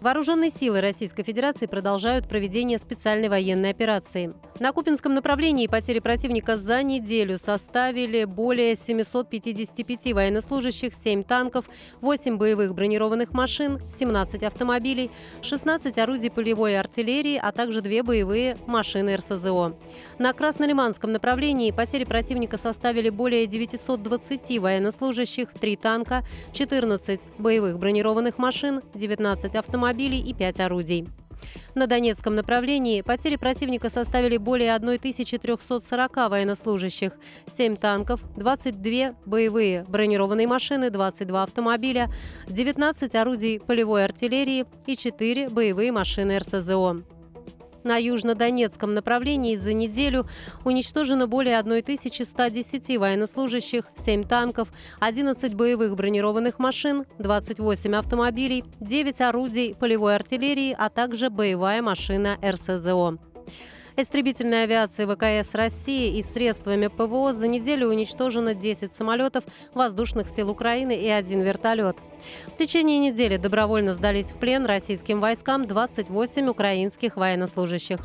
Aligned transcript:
Вооруженные 0.00 0.52
силы 0.52 0.80
Российской 0.80 1.24
Федерации 1.24 1.66
продолжают 1.66 2.28
проведение 2.28 2.78
специальной 2.78 3.28
военной 3.28 3.70
операции. 3.70 4.32
На 4.60 4.72
Купинском 4.72 5.12
направлении 5.12 5.66
потери 5.66 5.98
противника 5.98 6.56
за 6.56 6.84
неделю 6.84 7.36
составили 7.38 8.24
более 8.24 8.76
755 8.76 10.12
военнослужащих, 10.12 10.94
7 10.94 11.24
танков, 11.24 11.68
8 12.00 12.38
боевых 12.38 12.74
бронированных 12.74 13.32
машин, 13.32 13.80
17 13.96 14.44
автомобилей, 14.44 15.10
16 15.42 15.98
орудий 15.98 16.30
полевой 16.30 16.78
артиллерии, 16.78 17.40
а 17.42 17.50
также 17.50 17.80
2 17.80 18.04
боевые 18.04 18.56
машины 18.66 19.16
РСЗО. 19.16 19.76
На 20.18 20.32
Краснолиманском 20.32 21.10
направлении 21.10 21.72
потери 21.72 22.04
противника 22.04 22.56
составили 22.56 23.10
более 23.10 23.46
920 23.48 24.60
военнослужащих, 24.60 25.52
3 25.52 25.76
танка, 25.76 26.24
14 26.52 27.22
боевых 27.38 27.80
бронированных 27.80 28.38
машин, 28.38 28.80
19 28.94 29.56
автомобилей, 29.56 29.87
автомобилей 29.88 30.20
и 30.20 30.34
5 30.34 30.60
орудий. 30.60 31.08
На 31.74 31.86
Донецком 31.86 32.34
направлении 32.34 33.00
потери 33.00 33.36
противника 33.36 33.90
составили 33.90 34.36
более 34.36 34.74
1340 34.74 36.16
военнослужащих, 36.28 37.12
7 37.48 37.76
танков, 37.76 38.20
22 38.36 39.14
боевые 39.24 39.84
бронированные 39.88 40.46
машины, 40.46 40.90
22 40.90 41.42
автомобиля, 41.42 42.12
19 42.48 43.14
орудий 43.14 43.60
полевой 43.60 44.04
артиллерии 44.04 44.66
и 44.86 44.96
4 44.96 45.48
боевые 45.48 45.92
машины 45.92 46.38
РСЗО. 46.38 47.17
На 47.84 47.96
южнодонецком 47.96 48.94
направлении 48.94 49.56
за 49.56 49.72
неделю 49.72 50.26
уничтожено 50.64 51.26
более 51.26 51.58
1110 51.58 52.98
военнослужащих, 52.98 53.84
7 53.96 54.24
танков, 54.24 54.68
11 55.00 55.54
боевых 55.54 55.96
бронированных 55.96 56.58
машин, 56.58 57.04
28 57.18 57.94
автомобилей, 57.94 58.64
9 58.80 59.20
орудий 59.20 59.74
полевой 59.74 60.14
артиллерии, 60.16 60.74
а 60.78 60.88
также 60.88 61.30
боевая 61.30 61.82
машина 61.82 62.38
РСЗО. 62.42 63.18
Истребительной 64.00 64.62
авиации 64.62 65.06
ВКС 65.06 65.56
России 65.56 66.20
и 66.20 66.22
средствами 66.22 66.86
ПВО 66.86 67.34
за 67.34 67.48
неделю 67.48 67.88
уничтожено 67.88 68.54
10 68.54 68.94
самолетов 68.94 69.42
воздушных 69.74 70.28
сил 70.28 70.50
Украины 70.50 70.92
и 70.92 71.08
один 71.08 71.40
вертолет. 71.40 71.96
В 72.46 72.56
течение 72.56 73.00
недели 73.00 73.38
добровольно 73.38 73.96
сдались 73.96 74.30
в 74.30 74.36
плен 74.36 74.66
российским 74.66 75.20
войскам 75.20 75.66
28 75.66 76.46
украинских 76.46 77.16
военнослужащих. 77.16 77.98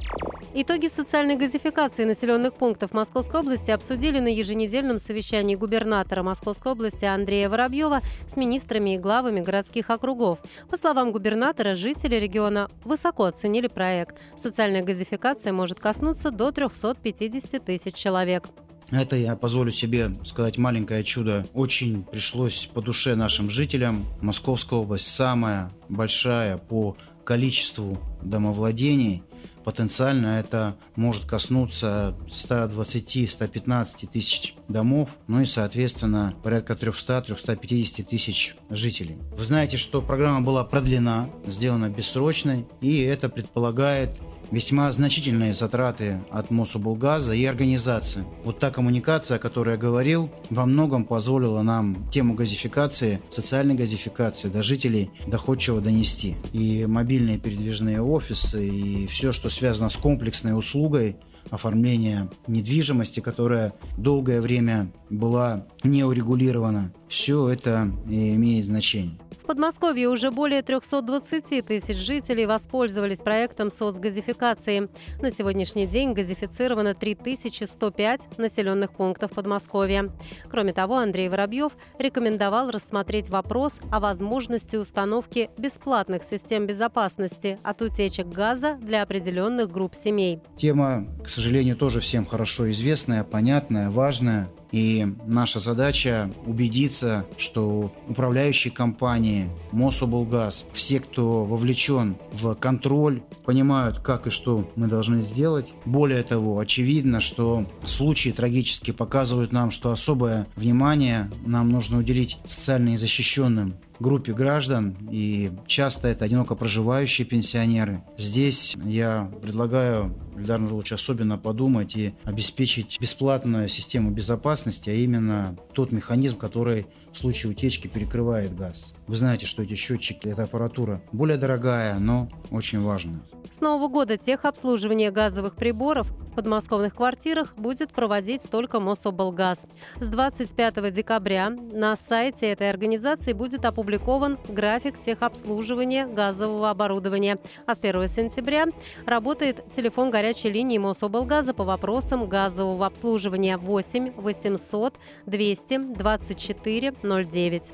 Итоги 0.54 0.88
социальной 0.88 1.36
газификации 1.36 2.04
населенных 2.04 2.54
пунктов 2.54 2.94
Московской 2.94 3.42
области 3.42 3.72
обсудили 3.72 4.20
на 4.20 4.28
еженедельном 4.28 5.00
совещании 5.00 5.56
губернатора 5.56 6.24
Московской 6.24 6.72
области 6.72 7.06
Андрея 7.06 7.50
Воробьева 7.50 8.02
с 8.28 8.38
министрами 8.38 8.96
и 8.96 8.98
главами 8.98 9.40
городских 9.40 9.90
округов. 9.90 10.40
По 10.70 10.78
словам 10.78 11.12
губернатора, 11.12 11.76
жители 11.76 12.16
региона 12.16 12.70
высоко 12.84 13.26
оценили 13.26 13.68
проект. 13.68 14.16
Социальная 14.38 14.84
газификация 14.84 15.54
может 15.54 15.80
коснуться 15.80 16.30
до 16.30 16.52
350 16.52 17.66
тысяч 17.66 17.96
человек. 17.96 18.48
Это 18.92 19.16
я 19.16 19.36
позволю 19.36 19.72
себе 19.72 20.12
сказать 20.24 20.58
маленькое 20.60 21.04
чудо. 21.04 21.48
Очень 21.54 22.04
пришлось 22.04 22.68
по 22.68 22.82
душе 22.82 23.16
нашим 23.16 23.50
жителям. 23.50 24.06
Московская 24.22 24.80
область 24.80 25.08
самая 25.08 25.72
большая 25.90 26.58
по 26.58 26.96
количеству 27.24 27.98
домовладений– 28.22 29.24
потенциально 29.64 30.40
это 30.40 30.76
может 30.96 31.26
коснуться 31.26 32.16
120-115 32.30 34.08
тысяч 34.12 34.56
домов, 34.68 35.10
ну 35.28 35.42
и, 35.42 35.46
соответственно, 35.46 36.34
порядка 36.44 36.74
300-350 36.74 38.04
тысяч 38.04 38.56
жителей. 38.70 39.18
Вы 39.36 39.46
знаете, 39.46 39.78
что 39.78 40.02
программа 40.02 40.42
была 40.42 40.64
продлена, 40.64 41.30
сделана 41.46 41.90
бессрочной, 41.90 42.66
и 42.82 43.02
это 43.02 43.30
предполагает 43.30 44.12
весьма 44.54 44.92
значительные 44.92 45.56
затраты 45.56 46.22
от 46.30 46.52
Мособлгаза 46.52 47.34
и 47.34 47.44
организации. 47.44 48.24
Вот 48.44 48.60
та 48.60 48.70
коммуникация, 48.70 49.38
о 49.38 49.40
которой 49.40 49.72
я 49.72 49.78
говорил, 49.78 50.30
во 50.52 50.68
многом 50.68 51.06
позволила 51.06 51.64
нам 51.64 52.08
тему 52.12 52.36
газификации, 52.36 53.20
социальной 53.30 53.74
газификации 53.74 54.50
до 54.50 54.62
жителей 54.62 55.10
доходчиво 55.26 55.82
донести. 55.82 56.36
И 56.54 56.86
мобильные 56.86 57.40
передвижные 57.40 58.02
офисы, 58.02 58.68
и 58.68 59.08
все, 59.08 59.32
что 59.32 59.50
связано 59.50 59.90
с 59.90 59.98
комплексной 59.98 60.56
услугой, 60.56 61.18
оформления 61.50 62.30
недвижимости, 62.48 63.20
которая 63.20 63.74
долгое 63.98 64.40
время 64.40 64.92
была 65.10 65.66
не 65.84 66.04
урегулирована. 66.04 66.94
Все 67.14 67.48
это 67.48 67.92
имеет 68.08 68.66
значение. 68.66 69.20
В 69.44 69.46
Подмосковье 69.46 70.10
уже 70.10 70.32
более 70.32 70.64
320 70.64 71.64
тысяч 71.64 71.96
жителей 71.96 72.48
воспользовались 72.48 73.20
проектом 73.20 73.70
соцгазификации. 73.70 74.90
На 75.22 75.32
сегодняшний 75.32 75.86
день 75.86 76.14
газифицировано 76.14 76.96
3105 76.96 78.40
населенных 78.40 78.94
пунктов 78.94 79.30
Подмосковья. 79.30 80.10
Кроме 80.50 80.74
того, 80.74 80.98
Андрей 80.98 81.30
Воробьев 81.30 81.74
рекомендовал 82.00 82.72
рассмотреть 82.72 83.30
вопрос 83.30 83.80
о 83.92 84.00
возможности 84.00 84.78
установки 84.78 85.52
бесплатных 85.56 86.24
систем 86.24 86.66
безопасности 86.66 87.60
от 87.62 87.80
утечек 87.84 88.26
газа 88.26 88.80
для 88.82 89.04
определенных 89.04 89.70
групп 89.70 89.94
семей. 89.94 90.40
Тема, 90.58 91.06
к 91.24 91.30
сожалению, 91.30 91.76
тоже 91.76 92.00
всем 92.00 92.26
хорошо 92.26 92.72
известная, 92.72 93.24
понятная, 93.24 93.92
важная. 93.92 94.50
И 94.74 95.06
наша 95.28 95.60
задача 95.60 96.32
убедиться, 96.48 97.26
что 97.38 97.94
управляющие 98.10 98.74
компании, 98.74 99.50
Мособлгаз, 99.72 100.66
все, 100.74 101.00
кто 101.00 101.46
вовлечен 101.46 102.18
в 102.32 102.56
контроль, 102.56 103.22
понимают, 103.46 104.00
как 104.00 104.26
и 104.26 104.32
что 104.32 104.68
мы 104.76 104.88
должны 104.88 105.22
сделать. 105.22 105.72
Более 105.86 106.24
того, 106.24 106.58
очевидно, 106.58 107.22
что 107.22 107.68
случаи 107.86 108.32
трагически 108.32 108.90
показывают 108.90 109.52
нам, 109.52 109.70
что 109.70 109.92
особое 109.92 110.48
внимание 110.56 111.30
нам 111.46 111.70
нужно 111.72 112.00
уделить 112.00 112.40
социально 112.44 112.90
незащищенным 112.90 113.76
группе 114.00 114.34
граждан, 114.34 114.98
и 115.12 115.52
часто 115.68 116.08
это 116.08 116.26
одиноко 116.26 116.56
проживающие 116.56 117.26
пенсионеры. 117.28 118.04
Здесь 118.18 118.76
я 118.84 119.32
предлагаю 119.42 120.16
Эльдар 120.38 120.60
Нурлович 120.60 120.94
особенно 120.94 121.38
подумать 121.38 121.96
и 121.96 122.14
обеспечить 122.24 123.00
бесплатную 123.00 123.70
систему 123.70 124.12
безопасности, 124.12 124.90
а 124.90 124.94
именно 124.94 125.56
тот 125.74 125.92
механизм, 125.92 126.38
который 126.38 126.88
в 127.14 127.18
случае 127.18 127.52
утечки 127.52 127.88
перекрывает 127.88 128.56
газ. 128.56 128.94
Вы 129.08 129.16
знаете, 129.18 129.46
что 129.46 129.64
эти 129.64 129.76
счетчики, 129.76 130.28
эта 130.28 130.44
аппаратура 130.44 131.02
более 131.12 131.38
дорогая, 131.38 132.00
но 132.00 132.30
очень 132.52 132.82
важная. 132.82 133.22
С 133.56 133.62
Нового 133.62 133.88
года 133.88 134.18
техобслуживание 134.18 135.12
газовых 135.12 135.56
приборов 135.56 136.08
в 136.34 136.36
подмосковных 136.36 136.96
квартирах 136.96 137.54
будет 137.56 137.92
проводить 137.92 138.50
только 138.50 138.80
Мособлгаз. 138.80 139.68
С 140.00 140.10
25 140.10 140.92
декабря 140.92 141.52
на 141.52 141.96
сайте 141.96 142.48
этой 142.48 142.72
организации 142.72 143.34
будет 143.34 143.66
опубликован 143.66 144.40
график 144.48 145.00
техобслуживания 145.00 146.08
газового 146.08 146.72
оборудования. 146.72 147.38
А 147.68 147.76
с 147.76 147.80
1 147.80 148.08
сентября 148.10 148.66
работает 149.06 149.64
телефон 149.76 150.10
горячей 150.10 150.50
линии 150.50 150.80
Мособлгаза 150.80 151.54
по 151.54 151.64
вопросам 151.64 152.28
газового 152.28 152.88
обслуживания 152.88 153.58
8 153.58 154.14
800 154.16 154.96
200 155.28 155.94
24 155.94 156.94
09. 157.04 157.74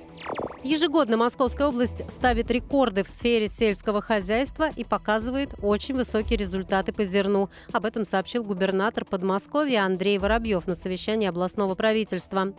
Ежегодно 0.64 1.16
Московская 1.16 1.68
область 1.68 2.04
ставит 2.12 2.52
рекорды 2.52 3.04
в 3.04 3.08
сфере 3.08 3.48
сельского 3.48 4.02
хозяйства 4.02 4.70
и 4.76 4.84
показывает 4.84 5.54
очень 5.62 5.96
высокие 5.96 6.38
результаты 6.38 6.92
по 6.92 7.06
зерну. 7.06 7.50
Об 7.72 7.86
этом 7.86 8.06
сообщил 8.06 8.44
губернатор 8.44 9.06
Подмосковья 9.06 9.86
Андрей 9.86 10.18
Воробьев 10.18 10.68
на 10.68 10.76
совещании 10.76 11.30
областного 11.30 11.76
правительства. 11.76 12.54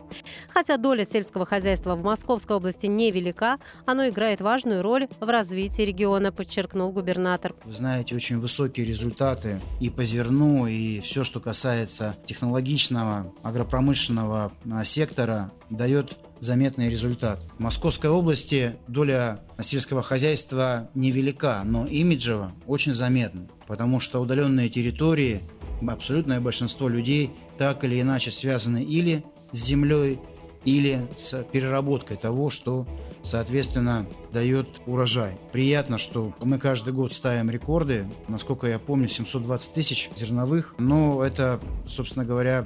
Хотя 0.49 0.77
доля 0.77 1.05
сельского 1.05 1.45
хозяйства 1.45 1.95
в 1.95 2.01
Московской 2.01 2.55
области 2.55 2.87
невелика, 2.87 3.59
оно 3.85 4.07
играет 4.07 4.41
важную 4.41 4.81
роль 4.81 5.07
в 5.19 5.29
развитии 5.29 5.83
региона, 5.83 6.31
подчеркнул 6.31 6.91
губернатор. 6.91 7.53
Вы 7.65 7.73
знаете, 7.73 8.15
очень 8.15 8.39
высокие 8.39 8.83
результаты 8.83 9.61
и 9.79 9.91
по 9.91 10.03
зерну, 10.03 10.65
и 10.65 11.01
все, 11.01 11.23
что 11.23 11.39
касается 11.39 12.15
технологичного 12.25 13.31
агропромышленного 13.43 14.51
а, 14.71 14.83
сектора, 14.83 15.51
дает 15.71 16.17
заметный 16.39 16.89
результат. 16.89 17.43
В 17.57 17.59
Московской 17.59 18.09
области 18.09 18.75
доля 18.87 19.39
сельского 19.61 20.03
хозяйства 20.03 20.89
невелика, 20.93 21.61
но 21.65 21.85
имиджево 21.85 22.51
очень 22.67 22.93
заметна, 22.93 23.47
потому 23.67 23.99
что 23.99 24.19
удаленные 24.19 24.69
территории, 24.69 25.41
абсолютное 25.87 26.39
большинство 26.39 26.87
людей 26.87 27.31
так 27.57 27.83
или 27.83 27.99
иначе 27.99 28.31
связаны 28.31 28.83
или 28.83 29.23
с 29.51 29.57
землей, 29.57 30.19
или 30.65 31.07
с 31.15 31.43
переработкой 31.51 32.17
того, 32.17 32.49
что, 32.49 32.87
соответственно, 33.23 34.05
дает 34.31 34.67
урожай. 34.85 35.37
Приятно, 35.51 35.97
что 35.97 36.33
мы 36.43 36.59
каждый 36.59 36.93
год 36.93 37.13
ставим 37.13 37.49
рекорды. 37.49 38.05
Насколько 38.27 38.67
я 38.67 38.77
помню, 38.77 39.07
720 39.07 39.73
тысяч 39.73 40.11
зерновых. 40.15 40.75
Но 40.77 41.23
это, 41.23 41.59
собственно 41.87 42.25
говоря, 42.25 42.65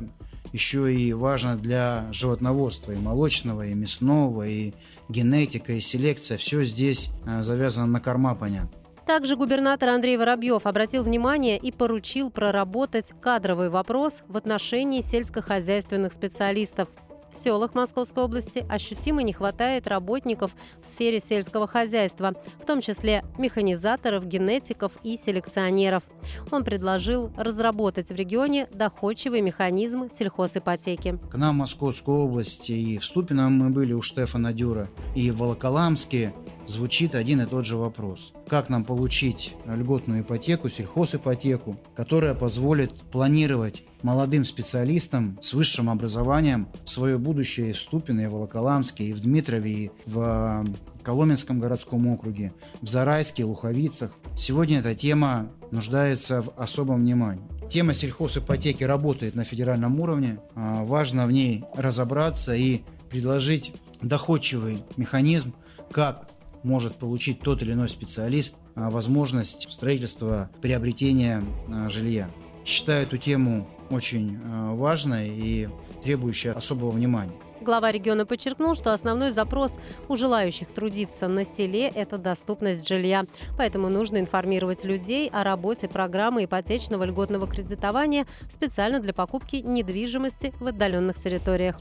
еще 0.56 0.94
и 0.94 1.12
важно 1.12 1.57
для 1.57 2.06
животноводства 2.13 2.94
и 2.94 2.96
молочного, 2.96 3.68
и 3.68 3.74
мясного, 3.74 4.48
и 4.48 4.72
генетика, 5.10 5.74
и 5.74 5.81
селекция. 5.81 6.38
Все 6.38 6.63
здесь 6.63 7.12
э, 7.25 7.42
завязано 7.42 7.88
на 7.88 8.00
корма, 8.00 8.36
понятно. 8.36 8.72
Также 9.06 9.36
губернатор 9.36 9.90
Андрей 9.90 10.16
Воробьев 10.16 10.66
обратил 10.66 11.04
внимание 11.04 11.57
и 11.57 11.74
поручил 11.74 12.31
проработать 12.31 13.12
кадровый 13.22 13.69
вопрос 13.69 14.24
в 14.30 14.38
отношении 14.38 15.02
сельскохозяйственных 15.02 16.13
специалистов. 16.13 16.88
В 17.35 17.37
селах 17.37 17.75
Московской 17.75 18.23
области 18.23 18.65
ощутимо 18.69 19.21
не 19.21 19.33
хватает 19.33 19.87
работников 19.87 20.55
в 20.81 20.89
сфере 20.89 21.19
сельского 21.19 21.67
хозяйства, 21.67 22.33
в 22.61 22.65
том 22.65 22.79
числе 22.79 23.25
механизаторов, 23.37 24.25
генетиков 24.25 24.93
и 25.03 25.17
селекционеров. 25.17 26.03
Он 26.49 26.63
предложил 26.63 27.31
разработать 27.35 28.09
в 28.09 28.15
регионе 28.15 28.67
доходчивый 28.71 29.41
механизм 29.41 30.09
сельхозипотеки. 30.09 31.19
К 31.29 31.35
нам 31.35 31.55
в 31.55 31.59
Московскую 31.59 32.19
область 32.19 32.69
и 32.69 32.97
в 32.97 33.03
Ступино 33.03 33.49
мы 33.49 33.69
были 33.69 33.91
у 33.91 34.01
Штефана 34.01 34.53
Дюра, 34.53 34.89
и 35.13 35.29
в 35.29 35.37
Волоколамске 35.37 36.33
звучит 36.67 37.15
один 37.15 37.41
и 37.41 37.45
тот 37.45 37.65
же 37.65 37.75
вопрос. 37.75 38.33
Как 38.47 38.69
нам 38.69 38.83
получить 38.83 39.56
льготную 39.65 40.21
ипотеку, 40.21 40.69
сельхозипотеку, 40.69 41.77
которая 41.95 42.33
позволит 42.33 42.94
планировать 43.12 43.83
молодым 44.01 44.45
специалистам 44.45 45.38
с 45.41 45.53
высшим 45.53 45.89
образованием 45.89 46.67
свое 46.85 47.17
будущее 47.17 47.71
и 47.71 47.73
в 47.73 47.79
Ступино, 47.79 48.21
и 48.21 48.27
в 48.27 48.31
Волоколамске, 48.31 49.06
и 49.06 49.13
в 49.13 49.21
Дмитрове, 49.21 49.71
и 49.71 49.91
в 50.06 50.65
Коломенском 51.03 51.59
городском 51.59 52.07
округе, 52.07 52.53
в 52.81 52.88
Зарайске, 52.88 53.45
Луховицах. 53.45 54.11
Сегодня 54.38 54.79
эта 54.79 54.95
тема 54.95 55.50
нуждается 55.71 56.41
в 56.41 56.53
особом 56.57 57.01
внимании. 57.01 57.44
Тема 57.69 57.94
сельхозипотеки 57.94 58.83
работает 58.83 59.35
на 59.35 59.44
федеральном 59.44 60.00
уровне. 60.00 60.39
А, 60.56 60.83
важно 60.83 61.25
в 61.25 61.31
ней 61.31 61.63
разобраться 61.75 62.53
и 62.53 62.81
предложить 63.09 63.73
доходчивый 64.01 64.79
механизм, 64.97 65.53
как 65.91 66.29
может 66.65 66.95
получить 66.95 67.39
тот 67.39 67.62
или 67.62 67.71
иной 67.71 67.88
специалист 67.88 68.57
а, 68.75 68.89
возможность 68.89 69.71
строительства, 69.71 70.50
приобретения 70.62 71.44
а, 71.69 71.89
жилья. 71.89 72.29
Считаю 72.65 73.03
эту 73.03 73.17
тему 73.17 73.67
очень 73.89 74.39
а, 74.44 74.75
важной 74.75 75.29
и 75.29 75.69
требующей 76.03 76.51
особого 76.51 76.91
внимания. 76.91 77.33
Глава 77.62 77.91
региона 77.91 78.25
подчеркнул, 78.25 78.75
что 78.75 78.94
основной 78.94 79.31
запрос 79.31 79.79
у 80.07 80.17
желающих 80.17 80.67
трудиться 80.67 81.27
на 81.27 81.45
селе– 81.45 81.88
это 81.95 82.17
доступность 82.17 82.88
жилья. 82.88 83.25
Поэтому 83.57 83.89
нужно 83.89 84.18
информировать 84.19 84.83
людей 84.83 85.29
о 85.29 85.44
работе 85.44 85.88
программы 85.88 86.45
ипотечного 86.45 87.06
льготного 87.06 87.47
кредитования 87.47 88.27
специально 88.51 89.00
для 89.00 89.13
покупки 89.13 89.57
недвижимости 89.57 90.53
в 90.59 90.68
отдаленных 90.68 91.18
территориях. 91.18 91.79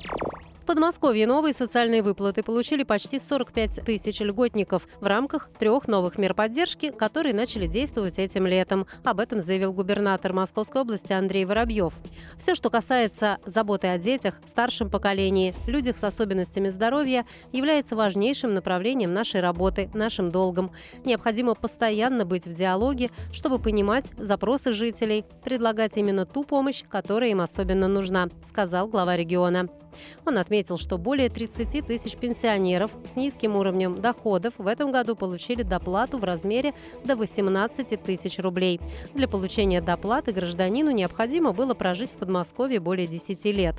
Подмосковье 0.66 1.26
новые 1.26 1.52
социальные 1.52 2.02
выплаты 2.02 2.42
получили 2.42 2.84
почти 2.84 3.20
45 3.20 3.84
тысяч 3.84 4.20
льготников 4.20 4.88
в 4.98 5.06
рамках 5.06 5.50
трех 5.58 5.88
новых 5.88 6.16
мер 6.16 6.32
поддержки, 6.32 6.90
которые 6.90 7.34
начали 7.34 7.66
действовать 7.66 8.18
этим 8.18 8.46
летом. 8.46 8.86
Об 9.04 9.20
этом 9.20 9.42
заявил 9.42 9.74
губернатор 9.74 10.32
Московской 10.32 10.80
области 10.80 11.12
Андрей 11.12 11.44
Воробьев. 11.44 11.92
Все, 12.38 12.54
что 12.54 12.70
касается 12.70 13.38
заботы 13.44 13.88
о 13.88 13.98
детях, 13.98 14.40
старшем 14.46 14.88
поколении, 14.88 15.54
людях 15.66 15.98
с 15.98 16.04
особенностями 16.04 16.70
здоровья, 16.70 17.26
является 17.52 17.94
важнейшим 17.94 18.54
направлением 18.54 19.12
нашей 19.12 19.40
работы, 19.40 19.90
нашим 19.92 20.30
долгом. 20.30 20.70
Необходимо 21.04 21.54
постоянно 21.54 22.24
быть 22.24 22.46
в 22.46 22.54
диалоге, 22.54 23.10
чтобы 23.32 23.58
понимать 23.58 24.12
запросы 24.16 24.72
жителей, 24.72 25.26
предлагать 25.44 25.98
именно 25.98 26.24
ту 26.24 26.42
помощь, 26.42 26.84
которая 26.88 27.30
им 27.30 27.42
особенно 27.42 27.86
нужна, 27.86 28.28
сказал 28.44 28.88
глава 28.88 29.14
региона. 29.14 29.68
Он 30.24 30.38
отметил, 30.38 30.53
что 30.62 30.98
более 30.98 31.28
30 31.28 31.86
тысяч 31.86 32.16
пенсионеров 32.16 32.92
с 33.06 33.16
низким 33.16 33.56
уровнем 33.56 34.00
доходов 34.00 34.54
в 34.56 34.66
этом 34.66 34.92
году 34.92 35.16
получили 35.16 35.62
доплату 35.62 36.18
в 36.18 36.24
размере 36.24 36.74
до 37.04 37.16
18 37.16 38.00
тысяч 38.02 38.38
рублей. 38.38 38.80
Для 39.14 39.26
получения 39.26 39.80
доплаты 39.80 40.32
гражданину 40.32 40.92
необходимо 40.92 41.52
было 41.52 41.74
прожить 41.74 42.10
в 42.10 42.14
Подмосковье 42.14 42.78
более 42.78 43.08
10 43.08 43.44
лет. 43.46 43.74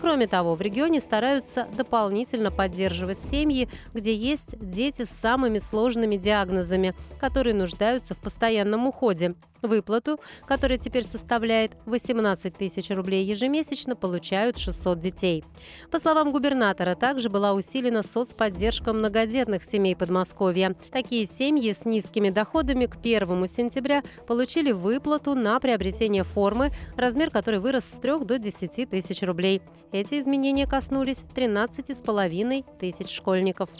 Кроме 0.00 0.28
того, 0.28 0.54
в 0.54 0.60
регионе 0.60 1.00
стараются 1.00 1.66
дополнительно 1.76 2.52
поддерживать 2.52 3.18
семьи, 3.18 3.68
где 3.92 4.14
есть 4.14 4.56
дети 4.60 5.04
с 5.04 5.10
самыми 5.10 5.58
сложными 5.58 6.16
диагнозами, 6.16 6.94
которые 7.18 7.54
нуждаются 7.54 8.14
в 8.14 8.18
постоянном 8.18 8.86
уходе. 8.86 9.34
Выплату, 9.62 10.18
которая 10.46 10.76
теперь 10.76 11.04
составляет 11.06 11.76
18 11.86 12.56
тысяч 12.56 12.90
рублей 12.90 13.24
ежемесячно, 13.24 13.94
получают 13.94 14.58
600 14.58 14.98
детей. 14.98 15.44
По 15.90 16.00
словам 16.00 16.32
губернатора, 16.32 16.96
также 16.96 17.30
была 17.30 17.52
усилена 17.54 18.02
соцподдержка 18.02 18.92
многодетных 18.92 19.64
семей 19.64 19.94
Подмосковья. 19.94 20.74
Такие 20.90 21.26
семьи 21.26 21.72
с 21.72 21.84
низкими 21.84 22.30
доходами 22.30 22.86
к 22.86 22.96
1 22.96 23.48
сентября 23.48 24.02
получили 24.26 24.72
выплату 24.72 25.34
на 25.34 25.60
приобретение 25.60 26.24
формы, 26.24 26.72
размер 26.96 27.30
которой 27.30 27.60
вырос 27.60 27.84
с 27.84 28.00
3 28.00 28.24
до 28.24 28.38
10 28.38 28.90
тысяч 28.90 29.22
рублей. 29.22 29.62
Эти 29.92 30.18
изменения 30.18 30.66
коснулись 30.66 31.18
13,5 31.36 32.64
тысяч 32.78 33.10
школьников. 33.10 33.70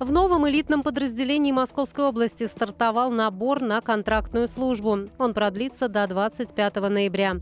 В 0.00 0.10
новом 0.10 0.48
элитном 0.48 0.82
подразделении 0.82 1.52
Московской 1.52 2.06
области 2.06 2.48
стартовал 2.48 3.12
набор 3.12 3.60
на 3.60 3.80
контрактную 3.80 4.48
службу. 4.48 5.08
Он 5.18 5.34
продлится 5.34 5.88
до 5.88 6.04
25 6.08 6.74
ноября. 6.90 7.36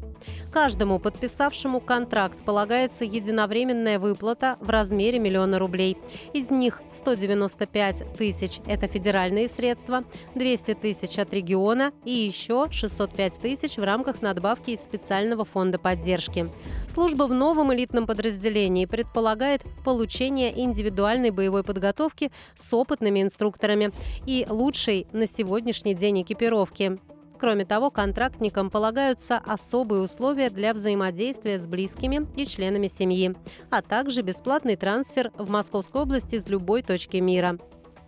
Каждому 0.53 0.99
подписавшему 0.99 1.81
контракт 1.81 2.39
полагается 2.45 3.05
единовременная 3.05 3.99
выплата 3.99 4.59
в 4.61 4.69
размере 4.69 5.19
миллиона 5.19 5.59
рублей. 5.59 5.97
Из 6.35 6.51
них 6.51 6.83
195 6.95 8.17
тысяч– 8.19 8.61
это 8.67 8.87
федеральные 8.87 9.49
средства, 9.49 10.05
200 10.35 10.75
тысяч 10.75 11.19
от 11.19 11.33
региона 11.33 11.93
и 12.05 12.13
еще 12.13 12.69
605 12.71 13.41
тысяч 13.41 13.79
в 13.79 13.83
рамках 13.83 14.21
надбавки 14.21 14.73
из 14.73 14.83
специального 14.83 15.47
фонда 15.47 15.79
поддержки. 15.79 16.53
Служба 16.87 17.25
в 17.25 17.33
новом 17.33 17.73
элитном 17.73 18.07
подразделении 18.07 18.85
предполагает 18.85 19.63
получение 19.85 20.61
индивидуальной 20.61 21.31
боевой 21.31 21.65
подготовки 21.65 22.31
с 22.55 22.73
опытными 22.73 23.23
инструкторами 23.23 23.93
и 24.27 24.47
лучшей 24.49 25.07
на 25.13 25.27
сегодняшний 25.27 25.95
день 25.95 26.23
экипировки. 26.23 26.99
Кроме 27.39 27.65
того, 27.65 27.91
контрактникам 27.91 28.71
полагаются 28.71 29.37
особые 29.39 30.03
условия 30.03 30.49
для 30.49 30.73
взаимодействия 30.73 31.59
с 31.59 31.67
близкими 31.67 32.29
и 32.37 32.47
членами 32.47 32.87
семьи, 32.87 33.35
а 33.69 33.83
также 33.83 34.23
бесплатный 34.23 34.77
трансфер 34.77 35.33
в 35.37 35.51
Московской 35.51 36.03
области 36.03 36.37
из 36.37 36.47
любой 36.47 36.83
точки 36.83 37.17
мира. 37.17 37.59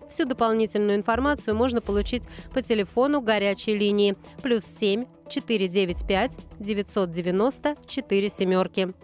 Всю 0.08 0.24
дополнительную 0.24 0.96
информацию 0.96 1.56
можно 1.56 1.80
получить 1.80 2.22
по 2.52 2.62
телефону 2.62 3.20
горячей 3.20 3.76
линии 3.76 4.16
плюс 4.42 4.64
7 4.64 5.04
495 5.28 6.36
990 6.58 7.76
4 7.86 8.30
семерки. 8.30 8.94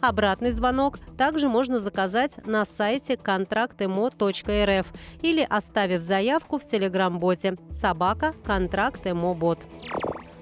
Обратный 0.00 0.52
звонок 0.52 0.98
также 1.16 1.48
можно 1.48 1.80
заказать 1.80 2.44
на 2.46 2.64
сайте 2.64 3.16
контрактemo.рф 3.16 4.86
или 5.22 5.46
оставив 5.48 6.02
заявку 6.02 6.58
в 6.58 6.66
телеграм-боте 6.66 7.56
собака 7.70 8.34
контрактемобот. 8.44 9.58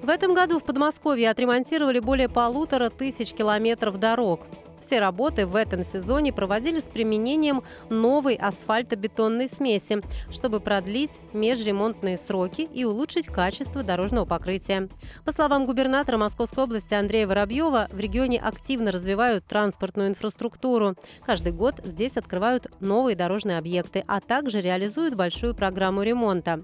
В 0.03 0.11
этом 0.11 0.33
году 0.35 0.59
в 0.59 0.65
Подмосковье 0.65 1.31
отремонтировали 1.31 1.99
более 1.99 2.29
полутора 2.29 2.89
тысяч 2.89 3.33
километров 3.33 3.99
дорог. 3.99 4.47
Все 4.81 5.01
работы 5.01 5.45
в 5.45 5.57
этом 5.57 5.85
сезоне 5.85 6.33
проводили 6.33 6.81
с 6.81 6.89
применением 6.89 7.63
новой 7.91 8.37
асфальтобетонной 8.37 9.49
смеси, 9.49 10.01
чтобы 10.31 10.61
продлить 10.61 11.19
межремонтные 11.33 12.17
сроки 12.17 12.63
и 12.73 12.85
улучшить 12.85 13.27
качество 13.27 13.83
дорожного 13.83 14.25
покрытия. 14.25 14.89
По 15.25 15.33
словам 15.33 15.67
губернатора 15.67 16.17
Московской 16.17 16.65
области 16.65 16.95
Андрея 16.95 17.27
Воробьева, 17.27 17.89
в 17.91 17.99
регионе 17.99 18.39
активно 18.39 18.93
развивают 18.93 19.45
транспортную 19.47 20.11
инфраструктуру. 20.11 20.95
Каждый 21.27 21.53
год 21.53 21.81
здесь 21.85 22.17
открывают 22.17 22.69
новые 22.81 23.17
дорожные 23.17 23.59
объекты, 23.59 24.05
а 24.07 24.21
также 24.21 24.61
реализуют 24.61 25.17
большую 25.17 25.57
программу 25.57 26.03
ремонта. 26.03 26.63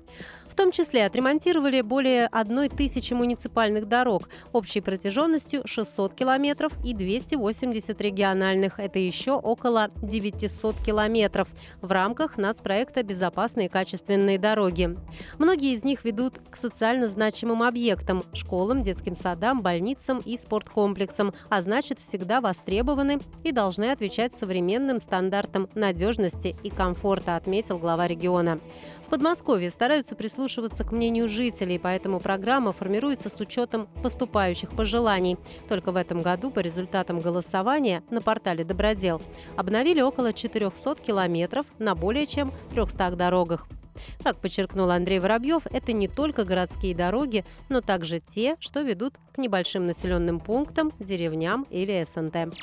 В 0.54 0.56
том 0.56 0.70
числе 0.70 1.04
отремонтировали 1.04 1.80
более 1.80 2.28
одной 2.28 2.68
тысячи 2.68 3.12
муниципальных 3.12 3.88
дорог 3.88 4.28
общей 4.52 4.80
протяженностью 4.80 5.62
600 5.66 6.14
километров 6.14 6.72
и 6.84 6.94
283 6.94 8.14
межрегиональных. 8.14 8.78
Это 8.78 9.00
еще 9.00 9.32
около 9.32 9.90
900 9.96 10.76
километров 10.76 11.48
в 11.82 11.90
рамках 11.90 12.36
нацпроекта 12.38 13.02
«Безопасные 13.02 13.68
качественные 13.68 14.38
дороги». 14.38 14.96
Многие 15.38 15.74
из 15.74 15.82
них 15.82 16.04
ведут 16.04 16.40
к 16.50 16.56
социально 16.56 17.08
значимым 17.08 17.64
объектам– 17.64 18.22
школам, 18.32 18.82
детским 18.82 19.16
садам, 19.16 19.60
больницам 19.60 20.20
и 20.20 20.38
спорткомплексам, 20.38 21.34
а 21.50 21.62
значит 21.62 21.98
всегда 21.98 22.40
востребованы 22.40 23.18
и 23.42 23.50
должны 23.50 23.90
отвечать 23.90 24.36
современным 24.36 25.00
стандартам 25.00 25.68
надежности 25.74 26.54
и 26.62 26.70
комфорта, 26.70 27.34
отметил 27.34 27.78
глава 27.78 28.06
региона. 28.06 28.60
В 29.04 29.10
Подмосковье 29.10 29.72
стараются 29.72 30.14
прислушиваться 30.14 30.43
к 30.84 30.92
мнению 30.92 31.28
жителей, 31.28 31.78
поэтому 31.78 32.20
программа 32.20 32.72
формируется 32.72 33.30
с 33.30 33.40
учетом 33.40 33.88
поступающих 34.02 34.70
пожеланий. 34.70 35.36
Только 35.68 35.92
в 35.92 35.96
этом 35.96 36.22
году 36.22 36.50
по 36.50 36.60
результатам 36.60 37.20
голосования 37.20 38.02
на 38.10 38.20
портале 38.20 38.64
«Добродел» 38.64 39.22
обновили 39.56 40.00
около 40.00 40.32
400 40.32 40.96
километров 40.96 41.66
на 41.78 41.94
более 41.94 42.26
чем 42.26 42.52
300 42.72 43.10
дорогах. 43.12 43.68
Как 44.22 44.36
подчеркнул 44.40 44.90
Андрей 44.90 45.20
Воробьев, 45.20 45.66
это 45.66 45.92
не 45.92 46.08
только 46.08 46.44
городские 46.44 46.94
дороги, 46.94 47.44
но 47.68 47.80
также 47.80 48.20
те, 48.20 48.56
что 48.60 48.80
ведут 48.82 49.14
к 49.32 49.38
небольшим 49.38 49.86
населенным 49.86 50.40
пунктам, 50.40 50.92
деревням 50.98 51.66
или 51.70 52.04
СНТ. 52.04 52.54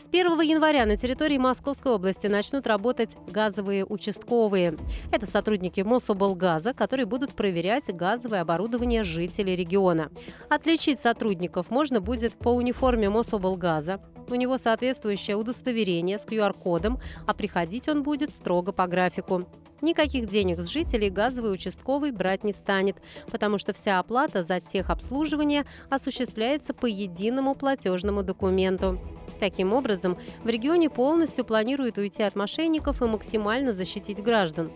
С 0.00 0.08
1 0.08 0.40
января 0.40 0.86
на 0.86 0.96
территории 0.96 1.36
Московской 1.36 1.92
области 1.92 2.26
начнут 2.26 2.66
работать 2.66 3.18
газовые 3.26 3.84
участковые. 3.84 4.78
Это 5.12 5.30
сотрудники 5.30 5.82
Мособлгаза, 5.82 6.72
которые 6.72 7.04
будут 7.04 7.34
проверять 7.34 7.94
газовое 7.94 8.40
оборудование 8.40 9.04
жителей 9.04 9.54
региона. 9.54 10.10
Отличить 10.48 11.00
сотрудников 11.00 11.70
можно 11.70 12.00
будет 12.00 12.32
по 12.32 12.48
униформе 12.48 13.10
Мособлгаза. 13.10 14.00
У 14.30 14.36
него 14.36 14.56
соответствующее 14.56 15.36
удостоверение 15.36 16.18
с 16.18 16.24
QR-кодом, 16.24 16.98
а 17.26 17.34
приходить 17.34 17.86
он 17.86 18.02
будет 18.02 18.34
строго 18.34 18.72
по 18.72 18.86
графику. 18.86 19.46
Никаких 19.80 20.26
денег 20.26 20.60
с 20.60 20.68
жителей 20.68 21.10
газовый 21.10 21.52
участковый 21.52 22.12
брать 22.12 22.44
не 22.44 22.52
станет, 22.52 22.96
потому 23.30 23.58
что 23.58 23.72
вся 23.72 23.98
оплата 23.98 24.44
за 24.44 24.60
техобслуживание 24.60 25.64
осуществляется 25.88 26.74
по 26.74 26.86
единому 26.86 27.54
платежному 27.54 28.22
документу. 28.22 29.00
Таким 29.38 29.72
образом, 29.72 30.18
в 30.44 30.48
регионе 30.48 30.90
полностью 30.90 31.46
планируют 31.46 31.96
уйти 31.96 32.22
от 32.22 32.36
мошенников 32.36 33.00
и 33.00 33.06
максимально 33.06 33.72
защитить 33.72 34.22
граждан. 34.22 34.70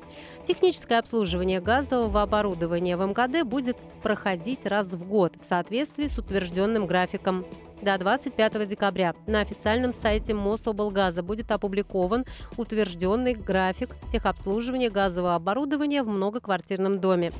Техническое 0.46 0.98
обслуживание 0.98 1.60
газового 1.60 2.22
оборудования 2.22 2.96
в 2.96 3.06
МКД 3.06 3.46
будет 3.46 3.76
проходить 4.02 4.64
раз 4.64 4.88
в 4.88 5.06
год 5.06 5.34
в 5.38 5.44
соответствии 5.44 6.08
с 6.08 6.16
утвержденным 6.16 6.86
графиком. 6.86 7.44
До 7.82 7.98
25 7.98 8.66
декабря 8.66 9.14
на 9.26 9.40
официальном 9.40 9.92
сайте 9.92 10.32
Мособлгаза 10.32 11.22
будет 11.22 11.50
опубликован 11.50 12.24
утвержденный 12.56 13.34
график 13.34 13.90
техобслуживания 14.10 14.88
газового 14.94 15.34
оборудования 15.34 16.02
в 16.02 16.08
многоквартирном 16.08 17.00
доме. 17.00 17.32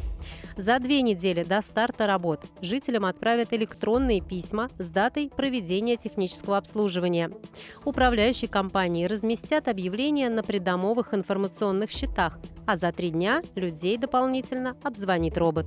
За 0.57 0.79
две 0.79 1.01
недели 1.03 1.45
до 1.45 1.63
старта 1.63 2.07
работ 2.07 2.45
жителям 2.61 3.07
отправят 3.07 3.53
электронные 3.53 4.21
письма 4.21 4.69
с 4.79 4.91
датой 4.91 5.31
проведения 5.35 5.97
технического 5.97 6.59
обслуживания. 6.59 7.31
Управляющие 7.85 8.49
компании 8.49 9.07
разместят 9.07 9.69
объявления 9.69 10.29
на 10.29 10.43
придомовых 10.43 11.15
информационных 11.15 11.91
счетах, 11.91 12.39
а 12.67 12.77
за 12.77 12.93
три 12.93 13.11
дня 13.11 13.43
людей 13.55 13.97
дополнительно 13.97 14.77
обзвонит 14.83 15.39
робот. 15.39 15.67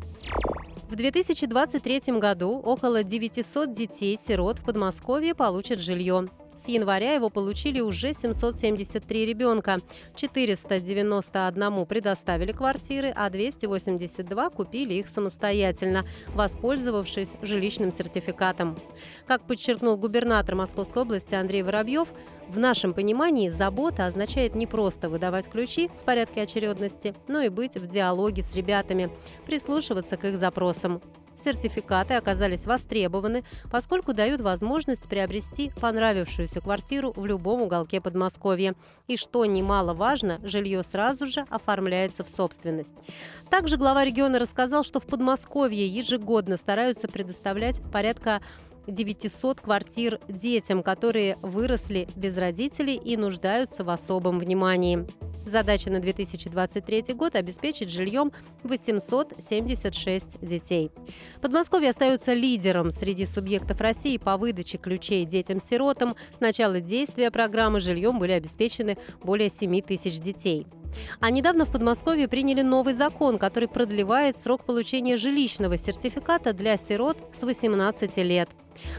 В 0.90 0.96
2023 0.96 2.18
году 2.20 2.60
около 2.60 3.04
900 3.04 3.72
детей-сирот 3.72 4.60
в 4.60 4.66
Подмосковье 4.66 5.36
получат 5.36 5.80
жилье. 5.80 6.28
С 6.58 6.68
января 6.68 7.14
его 7.14 7.30
получили 7.30 7.80
уже 7.80 8.16
773 8.16 9.26
ребенка. 9.28 9.78
491 10.16 11.86
предоставили 11.86 12.52
квартиры, 12.52 13.14
а 13.16 13.30
282 13.30 14.50
купили 14.50 14.96
их 14.96 15.08
самостоятельно, 15.08 16.04
воспользовавшись 16.34 17.36
жилищным 17.44 17.92
сертификатом. 17.92 18.76
Как 19.28 19.44
подчеркнул 19.44 19.98
губернатор 19.98 20.56
Московской 20.56 21.04
области 21.04 21.36
Андрей 21.36 21.62
Воробьев, 21.62 22.08
в 22.48 22.58
нашем 22.58 22.96
понимании 22.96 23.50
забота 23.50 24.08
означает 24.08 24.56
не 24.56 24.66
просто 24.66 25.10
выдавать 25.10 25.48
ключи 25.48 25.90
в 26.02 26.06
порядке 26.06 26.42
очередности, 26.42 27.14
но 27.28 27.42
и 27.42 27.50
быть 27.50 27.78
в 27.78 27.86
диалоге 27.86 28.42
с 28.42 28.56
ребятами, 28.56 29.12
прислушиваться 29.46 30.18
к 30.18 30.26
их 30.26 30.40
запросам. 30.40 31.02
Сертификаты 31.38 32.16
оказались 32.16 32.66
востребованы, 32.66 33.44
поскольку 33.72 34.14
дают 34.14 34.42
возможность 34.42 35.08
приобрести 35.08 35.72
понравившуюся 35.80 36.62
квартиру 36.62 37.14
в 37.16 37.26
любом 37.26 37.62
уголке 37.62 38.02
Подмосковья. 38.02 38.76
И 39.08 39.18
что 39.18 39.46
немаловажно, 39.46 40.40
жилье 40.44 40.84
сразу 40.84 41.28
же 41.28 41.46
оформляется 41.50 42.24
в 42.24 42.30
собственность. 42.30 42.98
Также 43.50 43.78
глава 43.78 44.04
региона 44.04 44.40
рассказал, 44.40 44.84
что 44.84 45.00
в 45.00 45.06
Подмосковье 45.06 45.88
ежегодно 45.88 46.58
стараются 46.58 47.08
предоставлять 47.08 47.82
порядка 47.92 48.42
900 48.88 49.62
квартир 49.62 50.20
детям, 50.28 50.82
которые 50.82 51.38
выросли 51.42 52.08
без 52.16 52.38
родителей 52.38 52.96
и 52.96 53.18
нуждаются 53.18 53.84
в 53.84 53.90
особом 53.90 54.40
внимании. 54.40 55.06
Задача 55.48 55.90
на 55.90 56.02
2023 56.02 57.14
год– 57.14 57.36
обеспечить 57.36 57.90
жильем 57.90 58.34
876 58.64 60.40
детей. 60.42 60.92
Подмосковье 61.42 61.92
остается 61.92 62.34
лидером 62.34 62.92
среди 62.92 63.26
субъектов 63.26 63.80
России 63.80 64.18
по 64.18 64.36
выдаче 64.36 64.78
ключей 64.78 65.24
детям-сиротам. 65.24 66.16
С 66.32 66.42
начала 66.42 66.82
действия 66.82 67.32
программы 67.32 67.80
жильем 67.80 68.20
были 68.20 68.34
обеспечены 68.34 68.98
более 69.24 69.50
7 69.50 69.80
тысяч 69.82 70.20
детей. 70.20 70.68
А 71.20 71.30
недавно 71.30 71.66
в 71.66 71.72
Подмосковье 71.72 72.28
приняли 72.28 72.62
новый 72.62 72.94
закон, 72.94 73.38
который 73.38 73.68
продлевает 73.68 74.38
срок 74.38 74.66
получения 74.66 75.18
жилищного 75.18 75.78
сертификата 75.78 76.54
для 76.54 76.78
сирот 76.78 77.18
с 77.34 77.44
18 77.44 78.18
лет. 78.18 78.50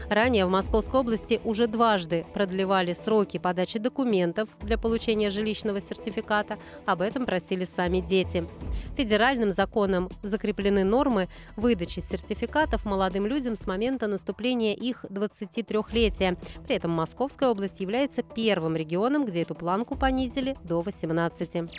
Ранее 0.09 0.45
в 0.45 0.49
Московской 0.49 0.99
области 0.99 1.39
уже 1.43 1.67
дважды 1.67 2.25
продлевали 2.33 2.93
сроки 2.93 3.37
подачи 3.37 3.79
документов 3.79 4.49
для 4.61 4.77
получения 4.77 5.29
жилищного 5.29 5.81
сертификата. 5.81 6.57
Об 6.85 7.01
этом 7.01 7.25
просили 7.25 7.65
сами 7.65 7.99
дети. 7.99 8.47
Федеральным 8.95 9.51
законом 9.51 10.09
закреплены 10.23 10.83
нормы 10.83 11.29
выдачи 11.55 11.99
сертификатов 11.99 12.85
молодым 12.85 13.25
людям 13.25 13.55
с 13.55 13.67
момента 13.67 14.07
наступления 14.07 14.73
их 14.73 15.05
23-летия. 15.05 16.37
При 16.65 16.75
этом 16.75 16.91
Московская 16.91 17.49
область 17.49 17.79
является 17.79 18.23
первым 18.23 18.75
регионом, 18.75 19.25
где 19.25 19.41
эту 19.41 19.55
планку 19.55 19.95
понизили 19.95 20.57
до 20.63 20.81
18. 20.81 21.69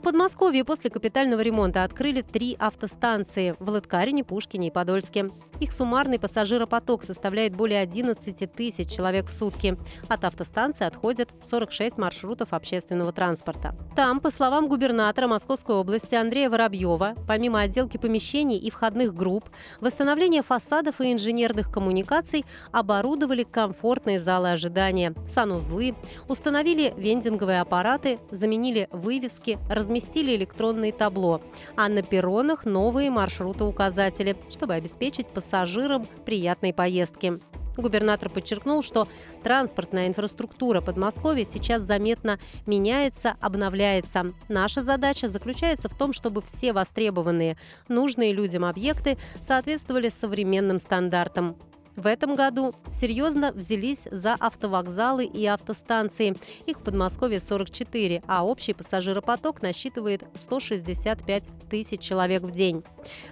В 0.00 0.02
Подмосковье 0.02 0.64
после 0.64 0.88
капитального 0.88 1.42
ремонта 1.42 1.84
открыли 1.84 2.22
три 2.22 2.56
автостанции 2.58 3.54
в 3.58 3.68
Лыткарине, 3.68 4.24
Пушкине 4.24 4.68
и 4.68 4.70
Подольске. 4.70 5.28
Их 5.60 5.74
суммарный 5.74 6.18
пассажиропоток 6.18 7.04
составляет 7.04 7.54
более 7.54 7.80
11 7.80 8.50
тысяч 8.50 8.88
человек 8.90 9.26
в 9.26 9.32
сутки. 9.34 9.76
От 10.08 10.24
автостанции 10.24 10.86
отходят 10.86 11.28
46 11.42 11.98
маршрутов 11.98 12.54
общественного 12.54 13.12
транспорта. 13.12 13.76
Там, 13.94 14.20
по 14.20 14.30
словам 14.30 14.68
губернатора 14.68 15.28
Московской 15.28 15.76
области 15.76 16.14
Андрея 16.14 16.48
Воробьева, 16.48 17.14
помимо 17.28 17.60
отделки 17.60 17.98
помещений 17.98 18.56
и 18.56 18.70
входных 18.70 19.14
групп, 19.14 19.50
восстановления 19.82 20.42
фасадов 20.42 21.02
и 21.02 21.12
инженерных 21.12 21.70
коммуникаций 21.70 22.46
оборудовали 22.72 23.42
комфортные 23.42 24.18
залы 24.18 24.52
ожидания, 24.52 25.14
санузлы, 25.28 25.94
установили 26.26 26.94
вендинговые 26.96 27.60
аппараты, 27.60 28.18
заменили 28.30 28.88
вывески, 28.92 29.58
разместили 29.90 30.36
электронные 30.36 30.92
табло, 30.92 31.42
а 31.76 31.88
на 31.88 32.02
перронах 32.02 32.64
новые 32.64 33.10
маршруты-указатели, 33.10 34.36
чтобы 34.48 34.74
обеспечить 34.74 35.26
пассажирам 35.26 36.06
приятной 36.24 36.72
поездки. 36.72 37.40
Губернатор 37.76 38.28
подчеркнул, 38.28 38.84
что 38.84 39.08
транспортная 39.42 40.06
инфраструктура 40.06 40.80
Подмосковья 40.80 41.44
сейчас 41.44 41.82
заметно 41.82 42.38
меняется, 42.66 43.34
обновляется. 43.40 44.32
Наша 44.48 44.84
задача 44.84 45.28
заключается 45.28 45.88
в 45.88 45.96
том, 45.96 46.12
чтобы 46.12 46.42
все 46.42 46.72
востребованные, 46.72 47.56
нужные 47.88 48.32
людям 48.32 48.64
объекты 48.64 49.18
соответствовали 49.40 50.08
современным 50.08 50.78
стандартам. 50.78 51.56
В 51.96 52.06
этом 52.06 52.36
году 52.36 52.72
серьезно 52.92 53.52
взялись 53.52 54.06
за 54.10 54.34
автовокзалы 54.34 55.24
и 55.24 55.44
автостанции. 55.46 56.36
Их 56.66 56.80
в 56.80 56.84
Подмосковье 56.84 57.40
44, 57.40 58.22
а 58.26 58.46
общий 58.46 58.74
пассажиропоток 58.74 59.60
насчитывает 59.60 60.22
165 60.40 61.44
тысяч 61.68 62.00
человек 62.00 62.42
в 62.42 62.52
день. 62.52 62.84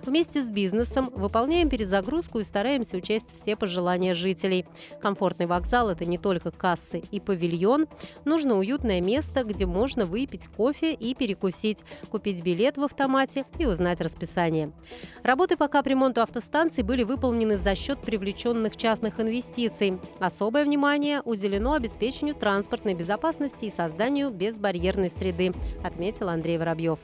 Вместе 0.03 0.43
с 0.43 0.51
бизнесом 0.51 1.11
выполняем 1.15 1.69
перезагрузку 1.69 2.41
и 2.41 2.45
стараемся 2.45 2.97
учесть 2.97 3.33
все 3.33 3.57
пожелания 3.57 4.15
жителей. 4.15 4.67
Комфортный 5.01 5.47
вокзал– 5.47 5.89
это 5.91 6.05
не 6.05 6.19
только 6.19 6.51
кассы 6.51 7.03
и 7.11 7.21
павильон. 7.21 7.87
Нужно 8.25 8.57
уютное 8.57 9.01
место, 9.01 9.45
где 9.45 9.67
можно 9.67 10.05
выпить 10.05 10.49
кофе 10.49 10.93
и 10.95 11.15
перекусить, 11.15 11.85
купить 12.11 12.43
билет 12.43 12.77
в 12.77 12.83
автомате 12.83 13.45
и 13.59 13.67
узнать 13.67 14.01
расписание. 14.01 14.73
Работы 15.23 15.57
по 15.57 15.69
капремонту 15.69 16.23
автостанций 16.23 16.83
были 16.83 17.05
выполнены 17.05 17.57
за 17.57 17.75
счет 17.75 18.01
привлеченных 18.01 18.48
привлеченных 18.49 18.77
частных 18.77 19.21
инвестиций. 19.21 19.99
Особое 20.21 20.65
внимание 20.65 21.21
уделено 21.25 21.75
обеспечению 21.75 22.35
транспортной 22.35 22.95
безопасности 22.95 23.67
и 23.67 23.71
созданию 23.71 24.31
безбарьерной 24.31 25.11
среды, 25.11 25.53
отметил 25.85 26.29
Андрей 26.29 26.59
Воробьев. 26.59 26.99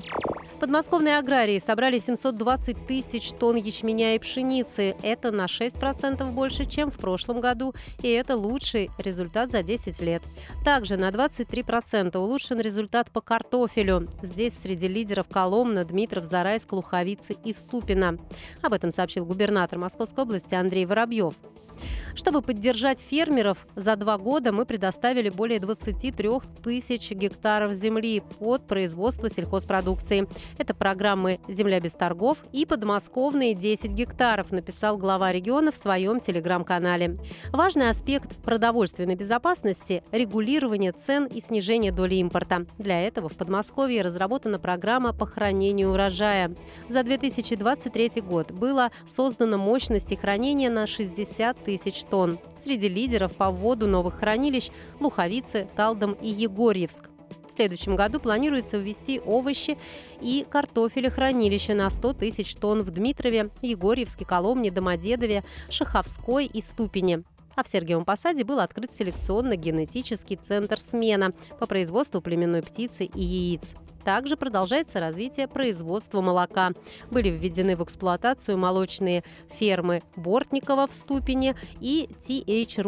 Подмосковные 0.60 1.18
аграрии 1.18 1.58
собрали 1.58 1.98
720 1.98 2.86
тысяч 2.86 3.32
тонн 3.32 3.56
ячменя 3.56 4.14
и 4.14 4.18
пшеницы. 4.18 4.96
Это 5.02 5.30
на 5.30 5.46
6% 5.46 6.30
больше, 6.30 6.64
чем 6.64 6.90
в 6.90 6.96
прошлом 6.96 7.40
году, 7.40 7.74
и 8.00 8.08
это 8.08 8.36
лучший 8.36 8.90
результат 8.96 9.50
за 9.50 9.62
10 9.62 10.00
лет. 10.00 10.22
Также 10.64 10.96
на 10.96 11.10
23% 11.10 12.16
улучшен 12.16 12.60
результат 12.60 13.10
по 13.10 13.20
картофелю. 13.20 14.08
Здесь 14.22 14.58
среди 14.58 14.88
лидеров 14.88 15.28
Коломна, 15.28 15.84
Дмитров, 15.84 16.24
Зарайск, 16.24 16.72
Луховицы 16.72 17.36
и 17.44 17.52
Ступина. 17.52 18.16
Об 18.62 18.72
этом 18.72 18.90
сообщил 18.90 19.26
губернатор 19.26 19.78
Московской 19.78 20.24
области 20.24 20.54
Андрей 20.54 20.86
Воробьев. 20.86 21.33
yourself 21.42 21.73
Чтобы 22.14 22.42
поддержать 22.42 23.00
фермеров, 23.00 23.66
за 23.76 23.96
два 23.96 24.18
года 24.18 24.52
мы 24.52 24.66
предоставили 24.66 25.28
более 25.28 25.58
23 25.60 26.28
тысяч 26.62 27.10
гектаров 27.10 27.72
земли 27.72 28.22
под 28.38 28.66
производство 28.66 29.30
сельхозпродукции. 29.30 30.28
Это 30.58 30.74
программы 30.74 31.40
«Земля 31.48 31.80
без 31.80 31.94
торгов» 31.94 32.38
и 32.52 32.66
«Подмосковные 32.66 33.54
10 33.54 33.90
гектаров», 33.90 34.52
написал 34.52 34.96
глава 34.96 35.32
региона 35.32 35.72
в 35.72 35.76
своем 35.76 36.20
телеграм-канале. 36.20 37.18
Важный 37.52 37.90
аспект 37.90 38.36
продовольственной 38.36 39.16
безопасности– 39.16 40.02
регулирование 40.12 40.92
цен 40.92 41.26
и 41.26 41.40
снижение 41.40 41.92
доли 41.92 42.16
импорта. 42.16 42.66
Для 42.78 43.00
этого 43.00 43.28
в 43.28 43.36
Подмосковье 43.36 44.02
разработана 44.02 44.58
программа 44.58 45.12
по 45.12 45.26
хранению 45.26 45.90
урожая. 45.90 46.54
За 46.88 47.02
2023 47.02 48.22
год 48.22 48.52
было 48.52 48.90
создано 49.06 49.58
мощности 49.58 50.14
хранения 50.14 50.70
на 50.70 50.86
60 50.86 51.63
тысяч 51.64 52.04
тонн. 52.04 52.38
Среди 52.62 52.88
лидеров 52.88 53.34
по 53.36 53.50
вводу 53.50 53.86
новых 53.86 54.16
хранилищ– 54.16 54.70
Луховицы, 55.00 55.68
Талдом 55.76 56.12
и 56.12 56.28
Егорьевск. 56.28 57.10
В 57.48 57.52
следующем 57.52 57.94
году 57.94 58.20
планируется 58.20 58.78
ввести 58.78 59.20
овощи 59.20 59.78
и 60.20 60.46
картофелехранилища 60.48 61.74
на 61.74 61.88
100 61.88 62.14
тысяч 62.14 62.54
тонн 62.56 62.82
в 62.82 62.90
Дмитрове, 62.90 63.50
Егорьевске, 63.62 64.24
Коломне, 64.24 64.70
Домодедове, 64.70 65.44
Шаховской 65.70 66.46
и 66.46 66.60
Ступине. 66.60 67.22
А 67.54 67.62
в 67.62 67.68
Сергиевом 67.68 68.04
Посаде 68.04 68.42
был 68.42 68.58
открыт 68.58 68.92
селекционно-генетический 68.92 70.36
центр 70.36 70.80
«Смена» 70.80 71.32
по 71.60 71.66
производству 71.66 72.20
племенной 72.20 72.62
птицы 72.62 73.04
и 73.04 73.22
яиц. 73.22 73.74
Также 74.04 74.36
продолжается 74.36 75.00
развитие 75.00 75.48
производства 75.48 76.20
молока. 76.20 76.72
Были 77.10 77.30
введены 77.30 77.76
в 77.76 77.82
эксплуатацию 77.82 78.58
молочные 78.58 79.24
фермы 79.50 80.02
Бортникова 80.16 80.86
в 80.86 80.92
Ступине 80.92 81.56
и 81.80 82.08
TH 82.26 82.84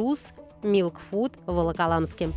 Milk 0.62 0.96
Food 1.10 1.32
в 1.46 1.54
Волоколамске. 1.54 2.32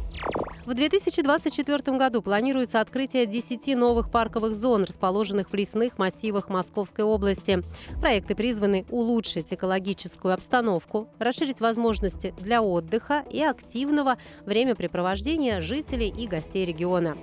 В 0.65 0.75
2024 0.75 1.97
году 1.97 2.21
планируется 2.21 2.79
открытие 2.79 3.25
10 3.25 3.75
новых 3.75 4.11
парковых 4.11 4.55
зон, 4.55 4.83
расположенных 4.83 5.49
в 5.49 5.53
лесных 5.55 5.97
массивах 5.97 6.47
Московской 6.47 7.03
области. 7.03 7.63
Проекты 7.99 8.35
призваны 8.35 8.85
улучшить 8.91 9.51
экологическую 9.51 10.31
обстановку, 10.31 11.09
расширить 11.17 11.59
возможности 11.59 12.35
для 12.39 12.61
отдыха 12.61 13.23
и 13.31 13.41
активного 13.41 14.17
времяпрепровождения 14.45 15.59
жителей 15.61 16.09
и 16.15 16.27
гостей 16.27 16.65
региона. 16.65 17.17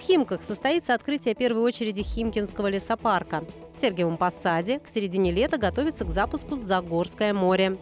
В 0.00 0.02
Химках 0.02 0.42
состоится 0.42 0.94
открытие 0.94 1.34
первой 1.34 1.60
очереди 1.60 2.02
Химкинского 2.02 2.68
лесопарка. 2.68 3.44
В 3.74 3.78
Сергиевом 3.78 4.16
Посаде 4.16 4.78
к 4.78 4.88
середине 4.88 5.30
лета 5.30 5.58
готовится 5.58 6.06
к 6.06 6.10
запуску 6.10 6.56
Загорское 6.56 7.34
море. 7.34 7.76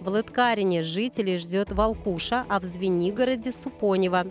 В 0.00 0.08
Лыткарине 0.08 0.82
жителей 0.82 1.36
ждет 1.36 1.70
Волкуша, 1.70 2.46
а 2.48 2.58
в 2.58 2.64
Звенигороде– 2.64 3.52
Супонева. 3.52 4.28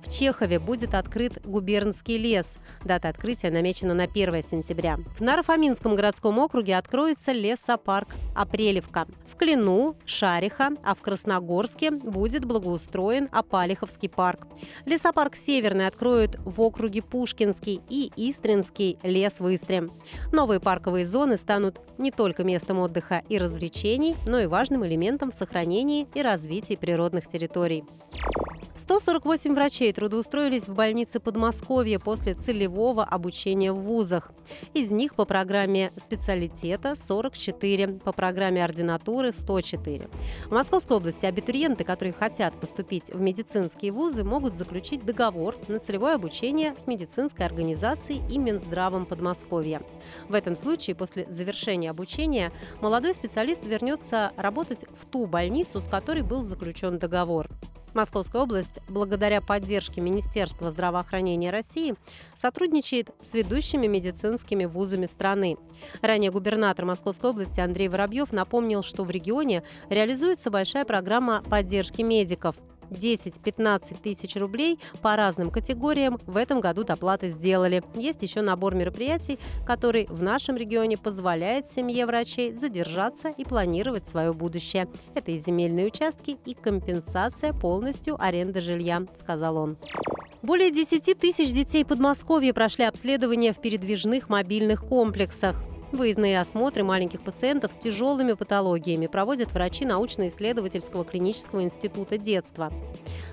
В 0.00 0.10
Чехове 0.10 0.58
будет 0.58 0.94
открыт 0.94 1.44
губернский 1.44 2.18
лес. 2.18 2.58
Дата 2.84 3.08
открытия 3.08 3.50
намечена 3.50 3.94
на 3.94 4.04
1 4.04 4.44
сентября. 4.44 4.98
В 5.16 5.20
Нарофоминском 5.20 5.96
городском 5.96 6.38
округе 6.38 6.76
откроется 6.76 7.32
лесопарк 7.32 8.08
Апрелевка. 8.34 9.06
В 9.30 9.36
Клину– 9.36 9.96
Шариха, 10.04 10.70
а 10.84 10.94
в 10.94 11.00
Красногорске 11.00 11.90
будет 11.90 12.44
благоустроен 12.44 13.28
Апалиховский 13.32 14.08
парк. 14.08 14.46
Лесопарк 14.84 15.36
Северный 15.36 15.86
откроют 15.86 16.36
в 16.44 16.60
округе 16.60 17.02
Пушкинский 17.02 17.80
и 17.88 18.12
Истринский 18.16 18.98
лес 19.02 19.40
в 19.40 19.54
Истре. 19.54 19.88
Новые 20.32 20.60
парковые 20.60 21.06
зоны 21.06 21.38
станут 21.38 21.80
не 21.98 22.10
только 22.10 22.44
местом 22.44 22.78
отдыха 22.78 23.22
и 23.28 23.38
развлечений, 23.38 24.16
но 24.26 24.40
и 24.40 24.46
важным 24.46 24.86
элементом 24.86 25.30
в 25.30 25.34
сохранении 25.34 26.08
и 26.14 26.22
развитии 26.22 26.74
природных 26.74 27.26
территорий. 27.26 27.84
148 28.76 29.54
врачей 29.54 29.61
трудоустроились 29.70 30.66
в 30.66 30.74
больнице 30.74 31.20
Подмосковья 31.20 32.00
после 32.00 32.34
целевого 32.34 33.04
обучения 33.04 33.72
в 33.72 33.78
вузах. 33.78 34.32
Из 34.74 34.90
них 34.90 35.14
по 35.14 35.24
программе 35.24 35.92
специалитета 35.96 36.96
44, 36.96 38.00
по 38.04 38.10
программе 38.10 38.64
ординатуры 38.64 39.32
104. 39.32 40.08
В 40.46 40.50
Московской 40.50 40.96
области 40.96 41.26
абитуриенты, 41.26 41.84
которые 41.84 42.12
хотят 42.12 42.58
поступить 42.58 43.10
в 43.10 43.20
медицинские 43.20 43.92
вузы, 43.92 44.24
могут 44.24 44.58
заключить 44.58 45.04
договор 45.04 45.54
на 45.68 45.78
целевое 45.78 46.16
обучение 46.16 46.74
с 46.76 46.88
медицинской 46.88 47.46
организацией 47.46 48.20
и 48.28 48.38
Минздравом 48.38 49.06
Подмосковья. 49.06 49.80
В 50.28 50.34
этом 50.34 50.56
случае 50.56 50.96
после 50.96 51.24
завершения 51.30 51.90
обучения 51.90 52.50
молодой 52.80 53.14
специалист 53.14 53.64
вернется 53.64 54.32
работать 54.36 54.86
в 55.00 55.06
ту 55.06 55.26
больницу, 55.26 55.80
с 55.80 55.86
которой 55.86 56.22
был 56.22 56.42
заключен 56.42 56.98
договор. 56.98 57.48
Московская 57.94 58.42
область, 58.42 58.78
благодаря 58.88 59.40
поддержке 59.40 60.00
Министерства 60.00 60.70
здравоохранения 60.70 61.50
России, 61.50 61.94
сотрудничает 62.34 63.10
с 63.22 63.34
ведущими 63.34 63.86
медицинскими 63.86 64.64
вузами 64.64 65.06
страны. 65.06 65.56
Ранее 66.00 66.30
губернатор 66.30 66.84
Московской 66.84 67.30
области 67.30 67.60
Андрей 67.60 67.88
Воробьев 67.88 68.32
напомнил, 68.32 68.82
что 68.82 69.04
в 69.04 69.10
регионе 69.10 69.62
реализуется 69.90 70.50
большая 70.50 70.84
программа 70.84 71.42
поддержки 71.42 72.02
медиков– 72.02 72.56
10-15 72.92 74.00
тысяч 74.02 74.36
рублей 74.36 74.78
по 75.00 75.16
разным 75.16 75.50
категориям 75.50 76.18
в 76.26 76.36
этом 76.36 76.60
году 76.60 76.84
доплаты 76.84 77.30
сделали. 77.30 77.82
Есть 77.94 78.22
еще 78.22 78.40
набор 78.40 78.74
мероприятий, 78.74 79.38
который 79.66 80.06
в 80.08 80.22
нашем 80.22 80.56
регионе 80.56 80.96
позволяет 80.96 81.70
семье 81.70 82.06
врачей 82.06 82.56
задержаться 82.56 83.28
и 83.28 83.44
планировать 83.44 84.06
свое 84.06 84.32
будущее. 84.32 84.88
Это 85.14 85.30
и 85.30 85.38
земельные 85.38 85.86
участки, 85.86 86.36
и 86.44 86.54
компенсация 86.54 87.52
полностью 87.52 88.22
аренды 88.22 88.60
жилья, 88.60 89.02
сказал 89.14 89.56
он. 89.56 89.76
Более 90.42 90.72
10 90.72 91.18
тысяч 91.18 91.52
детей 91.52 91.84
Подмосковья 91.84 92.52
прошли 92.52 92.84
обследование 92.84 93.52
в 93.52 93.60
передвижных 93.60 94.28
мобильных 94.28 94.84
комплексах. 94.84 95.62
Выездные 95.92 96.40
осмотры 96.40 96.84
маленьких 96.84 97.20
пациентов 97.20 97.70
с 97.72 97.76
тяжелыми 97.76 98.32
патологиями 98.32 99.08
проводят 99.08 99.52
врачи 99.52 99.84
научно-исследовательского 99.84 101.04
клинического 101.04 101.62
института 101.62 102.16
детства. 102.16 102.72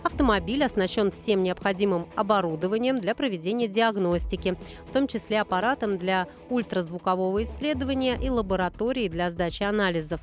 Автомобиль 0.04 0.64
оснащен 0.66 1.10
всем 1.10 1.42
необходимым 1.42 2.08
оборудованием 2.18 3.00
для 3.00 3.16
проведения 3.16 3.70
диагностики, 3.70 4.58
в 4.90 4.92
том 4.92 5.08
числе 5.08 5.40
аппаратом 5.40 5.98
для 5.98 6.28
ультразвукового 6.50 7.44
исследования 7.44 8.20
и 8.22 8.30
лаборатории 8.30 9.08
для 9.08 9.32
сдачи 9.32 9.64
анализов. 9.64 10.20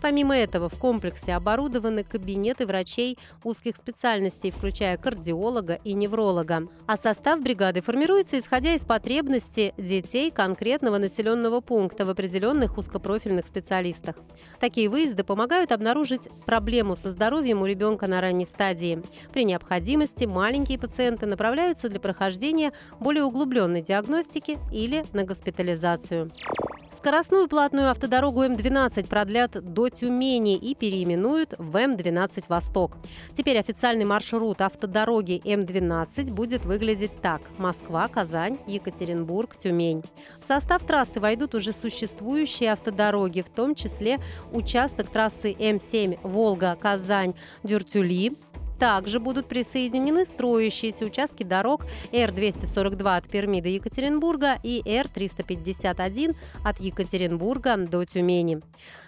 Помимо 0.00 0.36
этого, 0.36 0.68
в 0.68 0.78
комплексе 0.78 1.34
оборудованы 1.34 2.04
кабинеты 2.04 2.66
врачей 2.66 3.18
узких 3.44 3.76
специальностей, 3.76 4.50
включая 4.50 4.96
кардиолога 4.96 5.80
и 5.84 5.92
невролога. 5.92 6.68
А 6.86 6.96
состав 6.96 7.40
бригады 7.42 7.82
формируется 7.82 8.38
исходя 8.38 8.74
из 8.74 8.84
потребностей 8.84 9.74
детей 9.76 10.30
конкретного 10.30 10.98
населенного 10.98 11.60
пункта 11.60 12.06
в 12.06 12.10
определенных 12.10 12.78
узкопрофильных 12.78 13.46
специалистах. 13.46 14.16
Такие 14.58 14.88
выезды 14.88 15.24
помогают 15.24 15.72
обнаружить 15.72 16.28
проблему 16.46 16.96
со 16.96 17.10
здоровьем 17.10 17.62
у 17.62 17.66
ребенка 17.66 18.06
на 18.06 18.20
ранней 18.20 18.46
стадии. 18.46 19.02
При 19.32 19.44
необходимости 19.44 20.24
маленькие 20.24 20.78
пациенты 20.78 21.26
направляются 21.26 21.88
для 21.88 22.00
прохождения 22.00 22.72
более 22.98 23.24
углубленной 23.24 23.82
диагностики 23.82 24.58
или 24.72 25.04
на 25.12 25.24
госпитализацию. 25.24 26.30
Скоростную 26.92 27.46
платную 27.46 27.88
автодорогу 27.88 28.42
М12 28.42 29.06
продлят 29.06 29.52
до 29.52 29.88
Тюмени 29.88 30.56
и 30.56 30.74
переименуют 30.74 31.54
в 31.56 31.76
М12 31.76 32.44
«Восток». 32.48 32.96
Теперь 33.32 33.58
официальный 33.58 34.04
маршрут 34.04 34.60
автодороги 34.60 35.40
М12 35.44 36.32
будет 36.32 36.64
выглядеть 36.64 37.20
так– 37.22 37.42
Москва, 37.58 38.08
Казань, 38.08 38.58
Екатеринбург, 38.66 39.56
Тюмень. 39.56 40.02
В 40.40 40.44
состав 40.44 40.84
трассы 40.84 41.20
войдут 41.20 41.54
уже 41.54 41.72
существующие 41.72 42.72
автодороги, 42.72 43.42
в 43.42 43.50
том 43.50 43.76
числе 43.76 44.18
участок 44.52 45.10
трассы 45.10 45.52
М7 45.52 46.18
Волга, 46.24 46.76
Казань, 46.80 47.34
Дюртюли, 47.62 48.32
Также 48.80 49.20
будут 49.20 49.46
присоединены 49.46 50.24
строящиеся 50.24 51.04
участки 51.04 51.42
дорог 51.42 51.84
Р-242 52.12 53.16
от 53.16 53.28
Перми 53.28 53.60
до 53.60 53.68
Екатеринбурга 53.68 54.56
и 54.62 54.82
Р-351 54.86 56.34
от 56.64 56.80
Екатеринбурга 56.80 57.76
до 57.76 58.06
Тюмени. 58.06 58.62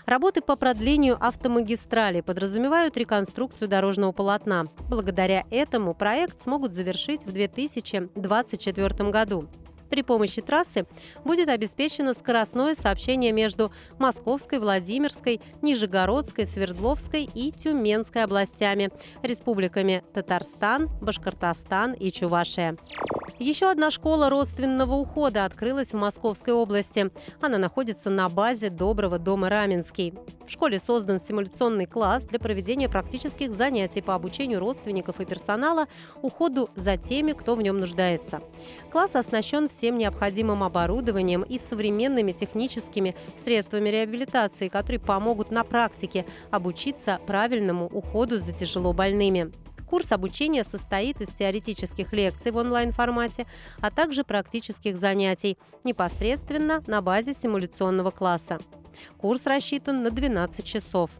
Работы 0.04 0.42
по 0.42 0.56
продлению 0.56 1.16
автомагистрали 1.18 2.20
подразумевают 2.20 2.98
реконструкцию 2.98 3.68
дорожного 3.68 4.12
полотна. 4.12 4.66
Благодаря 4.90 5.44
этому 5.50 5.94
проект 5.94 6.42
смогут 6.42 6.74
завершить 6.74 7.24
в 7.24 7.32
2024 7.32 9.10
году. 9.10 9.48
При 9.92 10.00
помощи 10.00 10.40
трассы 10.40 10.86
будет 11.22 11.50
обеспечено 11.50 12.14
скоростное 12.14 12.74
сообщение 12.74 13.30
между 13.30 13.70
Московской, 13.98 14.58
Владимирской, 14.58 15.38
Нижегородской, 15.60 16.46
Свердловской 16.46 17.28
и 17.34 17.52
Тюменской 17.52 18.24
областями, 18.24 18.90
республиками 19.22 20.02
Татарстан, 20.14 20.88
Башкортостан 21.02 21.92
и 21.92 22.10
Чувашия. 22.10 22.78
Еще 23.38 23.70
одна 23.70 23.90
школа 23.90 24.30
родственного 24.30 24.94
ухода 24.94 25.44
открылась 25.44 25.92
в 25.92 25.96
Московской 25.96 26.54
области. 26.54 27.10
Она 27.40 27.58
находится 27.58 28.10
на 28.10 28.28
базе 28.28 28.70
Доброго 28.70 29.18
дома 29.18 29.48
Раменский. 29.48 30.14
В 30.46 30.50
школе 30.50 30.78
создан 30.78 31.20
симуляционный 31.20 31.86
класс 31.86 32.24
для 32.26 32.38
проведения 32.38 32.88
практических 32.88 33.52
занятий 33.52 34.02
по 34.02 34.14
обучению 34.14 34.60
родственников 34.60 35.20
и 35.20 35.24
персонала 35.24 35.86
уходу 36.20 36.70
за 36.76 36.96
теми, 36.96 37.32
кто 37.32 37.54
в 37.54 37.62
нем 37.62 37.80
нуждается. 37.80 38.42
Класс 38.90 39.16
оснащен 39.16 39.68
всем 39.68 39.98
необходимым 39.98 40.62
оборудованием 40.62 41.42
и 41.42 41.58
современными 41.58 42.32
техническими 42.32 43.14
средствами 43.36 43.88
реабилитации, 43.88 44.68
которые 44.68 45.00
помогут 45.00 45.50
на 45.50 45.64
практике 45.64 46.26
обучиться 46.50 47.20
правильному 47.26 47.86
уходу 47.86 48.38
за 48.38 48.52
тяжело 48.52 48.92
больными. 48.92 49.52
Курс 49.92 50.10
обучения 50.10 50.64
состоит 50.64 51.20
из 51.20 51.28
теоретических 51.34 52.14
лекций 52.14 52.50
в 52.50 52.56
онлайн-формате, 52.56 53.46
а 53.82 53.90
также 53.90 54.24
практических 54.24 54.96
занятий 54.96 55.58
непосредственно 55.84 56.82
на 56.86 57.02
базе 57.02 57.34
симуляционного 57.34 58.10
класса. 58.10 58.58
Курс 59.18 59.44
рассчитан 59.44 60.02
на 60.02 60.10
12 60.10 60.64
часов. 60.64 61.10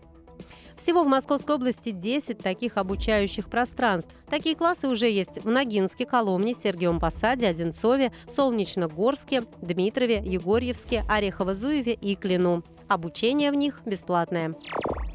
Всего 0.74 1.04
в 1.04 1.06
Московской 1.06 1.56
области 1.56 1.90
10 1.90 2.38
таких 2.38 2.78
обучающих 2.78 3.50
пространств. 3.50 4.16
Такие 4.30 4.56
классы 4.56 4.88
уже 4.88 5.06
есть 5.06 5.44
в 5.44 5.50
Ногинске, 5.50 6.06
Коломне, 6.06 6.54
Сергиевом 6.54 6.98
Посаде, 6.98 7.48
Одинцове, 7.48 8.10
Солнечногорске, 8.26 9.42
Дмитрове, 9.60 10.22
Егорьевске, 10.24 11.04
Орехово-Зуеве 11.10 11.92
и 11.92 12.16
Клину. 12.16 12.64
Обучение 12.88 13.50
в 13.50 13.54
них 13.54 13.82
бесплатное. 13.84 14.54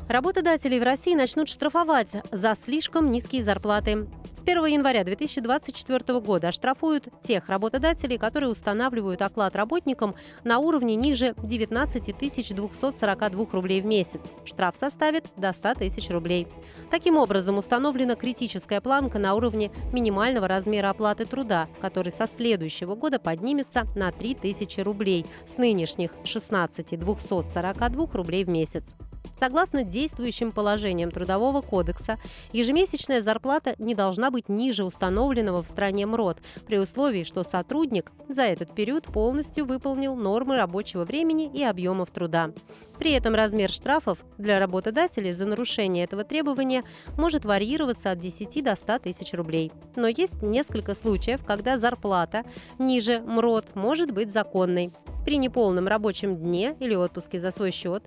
Работодателей 0.07 0.79
в 0.79 0.83
России 0.83 1.15
начнут 1.15 1.49
штрафовать 1.49 2.15
за 2.31 2.55
слишком 2.57 3.11
низкие 3.11 3.43
зарплаты. 3.43 4.07
С 4.33 4.41
1 4.41 4.65
января 4.67 5.03
2024 5.03 6.19
года 6.21 6.47
оштрафуют 6.47 7.09
тех 7.21 7.49
работодателей, 7.49 8.17
которые 8.17 8.49
устанавливают 8.49 9.21
оклад 9.21 9.57
работникам 9.57 10.15
на 10.45 10.59
уровне 10.59 10.95
ниже 10.95 11.35
19 11.43 12.17
242 12.17 13.45
рублей 13.51 13.81
в 13.81 13.85
месяц. 13.85 14.21
Штраф 14.45 14.77
составит 14.77 15.25
до 15.35 15.51
100 15.51 15.73
тысяч 15.73 16.09
рублей. 16.09 16.47
Таким 16.89 17.17
образом, 17.17 17.57
установлена 17.57 18.15
критическая 18.15 18.79
планка 18.79 19.19
на 19.19 19.33
уровне 19.33 19.71
минимального 19.91 20.47
размера 20.47 20.89
оплаты 20.89 21.25
труда, 21.25 21.67
который 21.81 22.13
со 22.13 22.27
следующего 22.27 22.95
года 22.95 23.19
поднимется 23.19 23.85
на 23.93 24.13
3 24.13 24.35
тысячи 24.35 24.79
рублей 24.79 25.25
с 25.53 25.57
нынешних 25.57 26.13
16 26.23 26.97
242 26.97 28.07
рублей 28.13 28.45
в 28.45 28.49
месяц. 28.49 28.95
Согласно 29.35 29.83
действующим 29.83 30.51
положениям 30.51 31.11
Трудового 31.11 31.61
кодекса, 31.61 32.19
ежемесячная 32.53 33.21
зарплата 33.21 33.75
не 33.77 33.95
должна 33.95 34.31
быть 34.31 34.49
ниже 34.49 34.83
установленного 34.83 35.63
в 35.63 35.67
стране 35.67 36.05
МРОД, 36.05 36.41
при 36.65 36.79
условии, 36.79 37.23
что 37.23 37.43
сотрудник 37.43 38.11
за 38.29 38.43
этот 38.43 38.73
период 38.73 39.05
полностью 39.05 39.65
выполнил 39.65 40.15
нормы 40.15 40.57
рабочего 40.57 41.05
времени 41.05 41.49
и 41.53 41.63
объемов 41.63 42.11
труда. 42.11 42.51
При 42.97 43.11
этом 43.11 43.35
размер 43.35 43.69
штрафов 43.69 44.23
для 44.37 44.59
работодателей 44.59 45.33
за 45.33 45.45
нарушение 45.45 46.03
этого 46.03 46.23
требования 46.23 46.83
может 47.17 47.45
варьироваться 47.45 48.11
от 48.11 48.19
10 48.19 48.63
до 48.63 48.75
100 48.75 48.99
тысяч 48.99 49.33
рублей. 49.33 49.71
Но 49.95 50.07
есть 50.07 50.41
несколько 50.41 50.95
случаев, 50.95 51.43
когда 51.45 51.77
зарплата 51.77 52.43
ниже 52.79 53.19
МРОД 53.19 53.75
может 53.75 54.11
быть 54.11 54.31
законной 54.31 54.91
при 55.27 55.35
неполном 55.35 55.89
рабочем 55.89 56.37
дне 56.37 56.77
или 56.79 56.95
отпуске 56.95 57.37
за 57.41 57.51
свой 57.51 57.71
счет. 57.71 58.01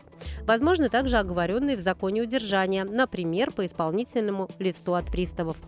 Возможно 0.46 0.88
также 0.88 1.18
оговоренные 1.18 1.76
в 1.76 1.80
законе 1.80 2.22
удержания, 2.22 2.82
например, 2.82 3.52
по 3.52 3.66
исполнительному 3.66 4.48
листу 4.58 4.94
от 4.94 5.04
приставов. 5.04 5.58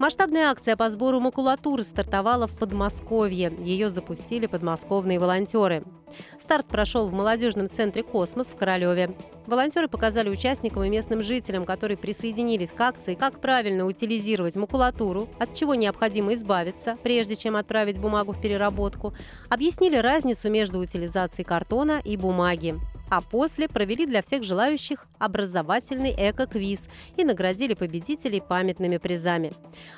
Масштабная 0.00 0.50
акция 0.50 0.76
по 0.76 0.90
сбору 0.90 1.20
макулатуры 1.20 1.84
стартовала 1.84 2.48
в 2.48 2.58
Подмосковье. 2.58 3.52
Ее 3.60 3.92
запустили 3.92 4.46
подмосковные 4.46 5.20
волонтеры. 5.20 5.84
Старт 6.40 6.66
прошел 6.66 7.06
в 7.06 7.12
молодежном 7.12 7.68
центре 7.68 8.02
«Космос» 8.02 8.48
в 8.48 8.56
Королеве. 8.56 9.16
Волонтеры 9.46 9.88
показали 9.88 10.28
участникам 10.28 10.84
и 10.84 10.88
местным 10.88 11.22
жителям, 11.22 11.64
которые 11.64 11.96
присоединились 11.96 12.70
к 12.70 12.80
акции, 12.80 13.14
как 13.14 13.40
правильно 13.40 13.86
утилизировать 13.86 14.56
макулатуру, 14.56 15.28
от 15.38 15.54
чего 15.54 15.74
необходимо 15.74 16.34
избавиться, 16.34 16.96
прежде 17.02 17.36
чем 17.36 17.56
отправить 17.56 17.98
бумагу 17.98 18.32
в 18.32 18.40
переработку, 18.40 19.14
объяснили 19.48 19.96
разницу 19.96 20.50
между 20.50 20.78
утилизацией 20.78 21.44
картона 21.44 22.00
и 22.04 22.16
бумаги 22.16 22.80
а 23.10 23.20
после 23.20 23.68
провели 23.68 24.06
для 24.06 24.22
всех 24.22 24.44
желающих 24.44 25.06
образовательный 25.18 26.14
эко-квиз 26.16 26.88
и 27.16 27.24
наградили 27.24 27.74
победителей 27.74 28.40
памятными 28.40 28.96
призами. 28.96 29.52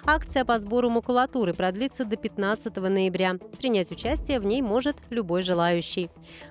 Акция 0.04 0.44
по 0.44 0.58
сбору 0.58 0.88
макулатуры 0.88 1.52
продлится 1.52 2.04
до 2.04 2.16
15 2.16 2.74
ноября. 2.76 3.34
Принять 3.58 3.92
участие 3.92 4.40
в 4.40 4.46
ней 4.46 4.62
может 4.62 4.96
любой 5.10 5.42
желающий. 5.42 6.01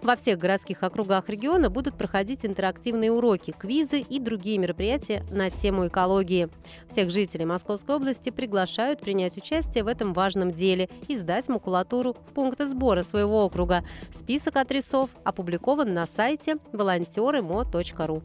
Во 0.01 0.15
всех 0.15 0.37
городских 0.37 0.83
округах 0.83 1.29
региона 1.29 1.69
будут 1.69 1.97
проходить 1.97 2.45
интерактивные 2.45 3.11
уроки, 3.11 3.51
квизы 3.57 3.99
и 3.99 4.19
другие 4.19 4.57
мероприятия 4.57 5.25
на 5.31 5.49
тему 5.49 5.87
экологии. 5.87 6.49
Всех 6.89 7.11
жителей 7.11 7.45
Московской 7.45 7.95
области 7.95 8.29
приглашают 8.29 9.01
принять 9.01 9.37
участие 9.37 9.83
в 9.83 9.87
этом 9.87 10.13
важном 10.13 10.51
деле 10.51 10.89
и 11.07 11.17
сдать 11.17 11.49
макулатуру 11.49 12.13
в 12.13 12.33
пункты 12.33 12.67
сбора 12.67 13.03
своего 13.03 13.45
округа. 13.45 13.83
Список 14.13 14.57
адресов 14.57 15.09
опубликован 15.23 15.93
на 15.93 16.05
сайте 16.07 16.57
волонтеры.мо.ру. 16.71 18.21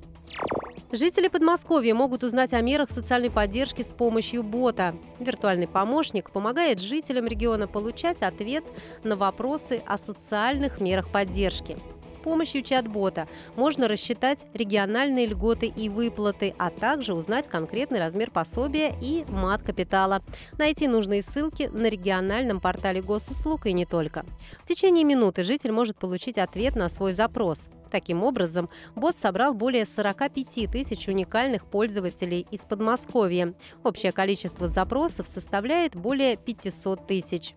Жители 0.93 1.27
Подмосковья 1.27 1.95
могут 1.95 2.23
узнать 2.23 2.53
о 2.53 2.61
мерах 2.61 2.93
социальной 2.93 3.31
поддержки 3.31 3.83
с 3.83 3.93
помощью 3.93 4.45
бота. 4.45 4.95
Виртуальный 5.19 5.67
помощник 5.67 6.31
помогает 6.31 6.79
жителям 6.81 7.27
региона 7.27 7.67
получать 7.67 8.23
ответ 8.23 8.65
на 9.03 9.17
вопросы 9.17 9.83
о 9.85 9.99
социальных 9.99 10.81
мерах 10.81 11.11
поддержки. 11.11 11.77
С 12.09 12.19
помощью 12.19 12.63
чат-бота 12.63 13.29
можно 13.57 13.89
рассчитать 13.89 14.47
региональные 14.55 15.27
льготы 15.27 15.67
и 15.67 15.89
выплаты, 15.89 16.55
а 16.59 16.71
также 16.71 17.15
узнать 17.15 17.49
конкретный 17.49 17.99
размер 17.99 18.31
пособия 18.31 18.95
и 19.01 19.25
мат 19.29 19.63
капитала. 19.63 20.23
Найти 20.59 20.87
нужные 20.89 21.23
ссылки 21.23 21.65
на 21.73 21.89
региональном 21.89 22.61
портале 22.61 23.03
госуслуг 23.03 23.67
и 23.67 23.73
не 23.73 23.87
только. 23.87 24.25
В 24.63 24.67
течение 24.67 25.05
минуты 25.05 25.45
житель 25.45 25.73
может 25.73 25.97
получить 25.99 26.39
ответ 26.39 26.77
на 26.77 26.89
свой 26.89 27.15
запрос. 27.15 27.69
Таким 27.91 28.23
образом, 28.25 28.69
бот 28.95 29.19
собрал 29.19 29.55
более 29.55 29.87
45 29.87 30.71
тысяч 30.71 31.09
уникальных 31.09 31.67
пользователей 31.67 32.47
из 32.51 32.61
Подмосковья. 32.61 33.55
Общее 33.85 34.13
количество 34.13 34.69
запросов 34.69 35.29
составляет 35.29 35.95
более 35.95 36.37
500 36.37 37.07
тысяч. 37.07 37.55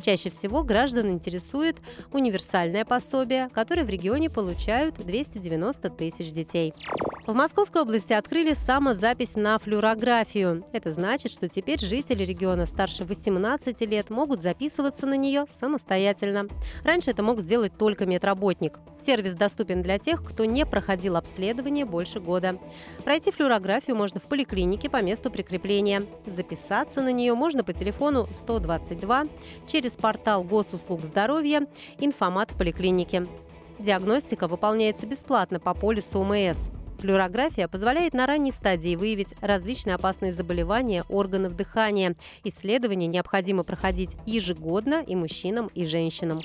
Чаще 0.00 0.30
всего 0.30 0.62
граждан 0.62 1.10
интересует 1.10 1.78
универсальное 2.12 2.84
пособие, 2.84 3.48
которое 3.52 3.84
в 3.84 3.90
регионе 3.90 4.30
получают 4.30 4.96
290 4.96 5.90
тысяч 5.90 6.30
детей. 6.32 6.72
В 7.26 7.34
Московской 7.34 7.82
области 7.82 8.12
открыли 8.12 8.54
самозапись 8.54 9.34
на 9.34 9.58
флюорографию. 9.58 10.64
Это 10.72 10.92
значит, 10.92 11.32
что 11.32 11.48
теперь 11.48 11.80
жители 11.80 12.24
региона 12.24 12.66
старше 12.66 13.04
18 13.04 13.80
лет 13.80 14.10
могут 14.10 14.42
записываться 14.42 15.06
на 15.06 15.16
нее 15.16 15.46
самостоятельно. 15.50 16.46
Раньше 16.84 17.10
это 17.10 17.24
мог 17.24 17.40
сделать 17.40 17.76
только 17.76 18.06
медработник. 18.06 18.78
Сервис 19.04 19.34
доступен 19.34 19.82
для 19.82 19.98
тех, 19.98 20.24
кто 20.24 20.44
не 20.44 20.64
проходил 20.64 21.16
обследование 21.16 21.84
больше 21.84 22.20
года. 22.20 22.60
Пройти 23.02 23.32
флюорографию 23.32 23.96
можно 23.96 24.20
в 24.20 24.24
поликлинике 24.24 24.88
по 24.88 25.02
месту 25.02 25.28
прикрепления. 25.28 26.04
Записаться 26.26 27.02
на 27.02 27.12
нее 27.12 27.34
можно 27.34 27.64
по 27.64 27.72
телефону 27.72 28.28
122 28.32 29.26
через 29.66 29.96
портал 29.96 30.42
госуслуг 30.44 31.02
здоровья 31.02 31.66
«Информат 31.98 32.52
в 32.52 32.56
поликлинике». 32.56 33.26
Диагностика 33.78 34.48
выполняется 34.48 35.06
бесплатно 35.06 35.60
по 35.60 35.74
полису 35.74 36.20
ОМС. 36.20 36.68
Флюорография 36.98 37.68
позволяет 37.68 38.14
на 38.14 38.26
ранней 38.26 38.52
стадии 38.52 38.96
выявить 38.96 39.34
различные 39.40 39.96
опасные 39.96 40.32
заболевания 40.32 41.04
органов 41.10 41.54
дыхания. 41.54 42.16
Исследования 42.42 43.06
необходимо 43.06 43.64
проходить 43.64 44.16
ежегодно 44.24 45.04
и 45.06 45.14
мужчинам, 45.14 45.70
и 45.74 45.84
женщинам. 45.84 46.40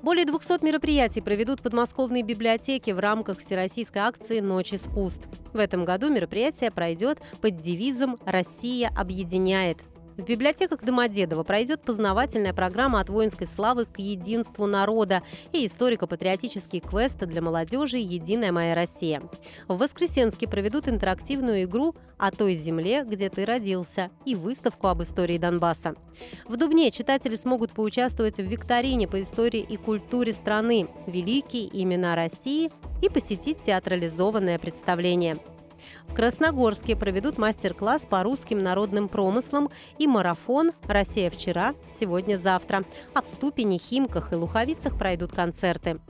Более 0.00 0.24
200 0.24 0.64
мероприятий 0.64 1.20
проведут 1.20 1.60
подмосковные 1.60 2.22
библиотеки 2.22 2.92
в 2.92 3.00
рамках 3.00 3.40
всероссийской 3.40 4.02
акции 4.02 4.38
«Ночь 4.38 4.72
искусств». 4.72 5.28
В 5.52 5.58
этом 5.58 5.84
году 5.84 6.08
мероприятие 6.08 6.70
пройдет 6.70 7.18
под 7.40 7.56
девизом 7.56 8.16
«Россия 8.24 8.92
объединяет». 8.96 9.78
В 10.18 10.24
библиотеках 10.24 10.82
Домодедово 10.82 11.44
пройдет 11.44 11.80
познавательная 11.82 12.52
программа 12.52 12.98
от 12.98 13.08
воинской 13.08 13.46
славы 13.46 13.86
к 13.86 14.00
единству 14.00 14.66
народа 14.66 15.22
и 15.52 15.64
историко-патриотические 15.64 16.80
квесты 16.80 17.24
для 17.26 17.40
молодежи 17.40 17.98
«Единая 17.98 18.50
моя 18.50 18.74
Россия». 18.74 19.22
В 19.68 19.78
Воскресенске 19.78 20.48
проведут 20.48 20.88
интерактивную 20.88 21.62
игру 21.62 21.94
о 22.16 22.32
той 22.32 22.56
земле, 22.56 23.04
где 23.04 23.30
ты 23.30 23.44
родился, 23.44 24.10
и 24.24 24.34
выставку 24.34 24.88
об 24.88 25.04
истории 25.04 25.38
Донбасса. 25.38 25.94
В 26.48 26.56
Дубне 26.56 26.90
читатели 26.90 27.36
смогут 27.36 27.70
поучаствовать 27.70 28.38
в 28.38 28.42
викторине 28.42 29.06
по 29.06 29.22
истории 29.22 29.60
и 29.60 29.76
культуре 29.76 30.34
страны 30.34 30.88
«Великие 31.06 31.68
имена 31.80 32.16
России» 32.16 32.72
и 33.02 33.08
посетить 33.08 33.62
театрализованное 33.62 34.58
представление– 34.58 35.36
в 36.06 36.14
Красногорске 36.14 36.96
проведут 36.96 37.38
мастер-класс 37.38 38.06
по 38.08 38.22
русским 38.22 38.62
народным 38.62 39.08
промыслам 39.08 39.70
и 39.98 40.06
марафон 40.06 40.72
«Россия 40.86 41.30
вчера, 41.30 41.74
сегодня, 41.92 42.36
завтра». 42.36 42.84
А 43.14 43.22
в 43.22 43.26
Ступине, 43.26 43.78
Химках 43.78 44.32
и 44.32 44.36
Луховицах 44.36 44.98
пройдут 44.98 45.32
концерты. 45.32 46.00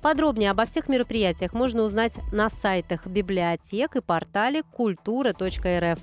Подробнее 0.00 0.50
обо 0.50 0.64
всех 0.66 0.88
мероприятиях 0.88 1.52
можно 1.52 1.82
узнать 1.82 2.18
на 2.32 2.50
сайтах 2.50 3.06
библиотек 3.06 3.96
и 3.96 4.00
портале 4.00 4.62
культура.рф. 4.62 5.98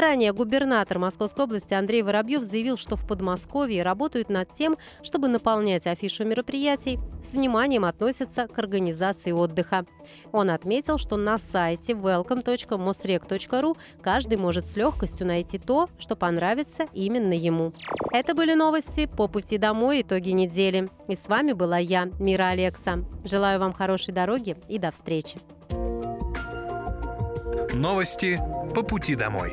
Ранее 0.00 0.32
губернатор 0.32 0.98
Московской 0.98 1.44
области 1.44 1.74
Андрей 1.74 2.00
Воробьев 2.00 2.44
заявил, 2.44 2.78
что 2.78 2.96
в 2.96 3.06
Подмосковье 3.06 3.82
работают 3.82 4.30
над 4.30 4.50
тем, 4.50 4.78
чтобы 5.02 5.28
наполнять 5.28 5.86
афишу 5.86 6.24
мероприятий, 6.24 6.98
с 7.22 7.32
вниманием 7.32 7.84
относятся 7.84 8.48
к 8.48 8.58
организации 8.58 9.30
отдыха. 9.30 9.84
Он 10.32 10.48
отметил, 10.48 10.96
что 10.96 11.18
на 11.18 11.36
сайте 11.36 11.92
welcome.mosrec.ru 11.92 13.76
каждый 14.00 14.38
может 14.38 14.70
с 14.70 14.76
легкостью 14.76 15.26
найти 15.26 15.58
то, 15.58 15.90
что 15.98 16.16
понравится 16.16 16.86
именно 16.94 17.34
ему. 17.34 17.74
Это 18.10 18.34
были 18.34 18.54
новости 18.54 19.04
по 19.04 19.28
пути 19.28 19.58
домой, 19.58 20.00
итоги 20.00 20.30
недели. 20.30 20.88
И 21.08 21.14
с 21.14 21.28
вами 21.28 21.52
была 21.52 21.76
я, 21.76 22.06
Мира 22.18 22.44
Алекса. 22.44 23.04
Желаю 23.22 23.60
вам 23.60 23.74
хорошей 23.74 24.14
дороги 24.14 24.56
и 24.66 24.78
до 24.78 24.92
встречи. 24.92 25.38
Новости 27.74 28.40
по 28.74 28.82
пути 28.82 29.14
домой. 29.14 29.52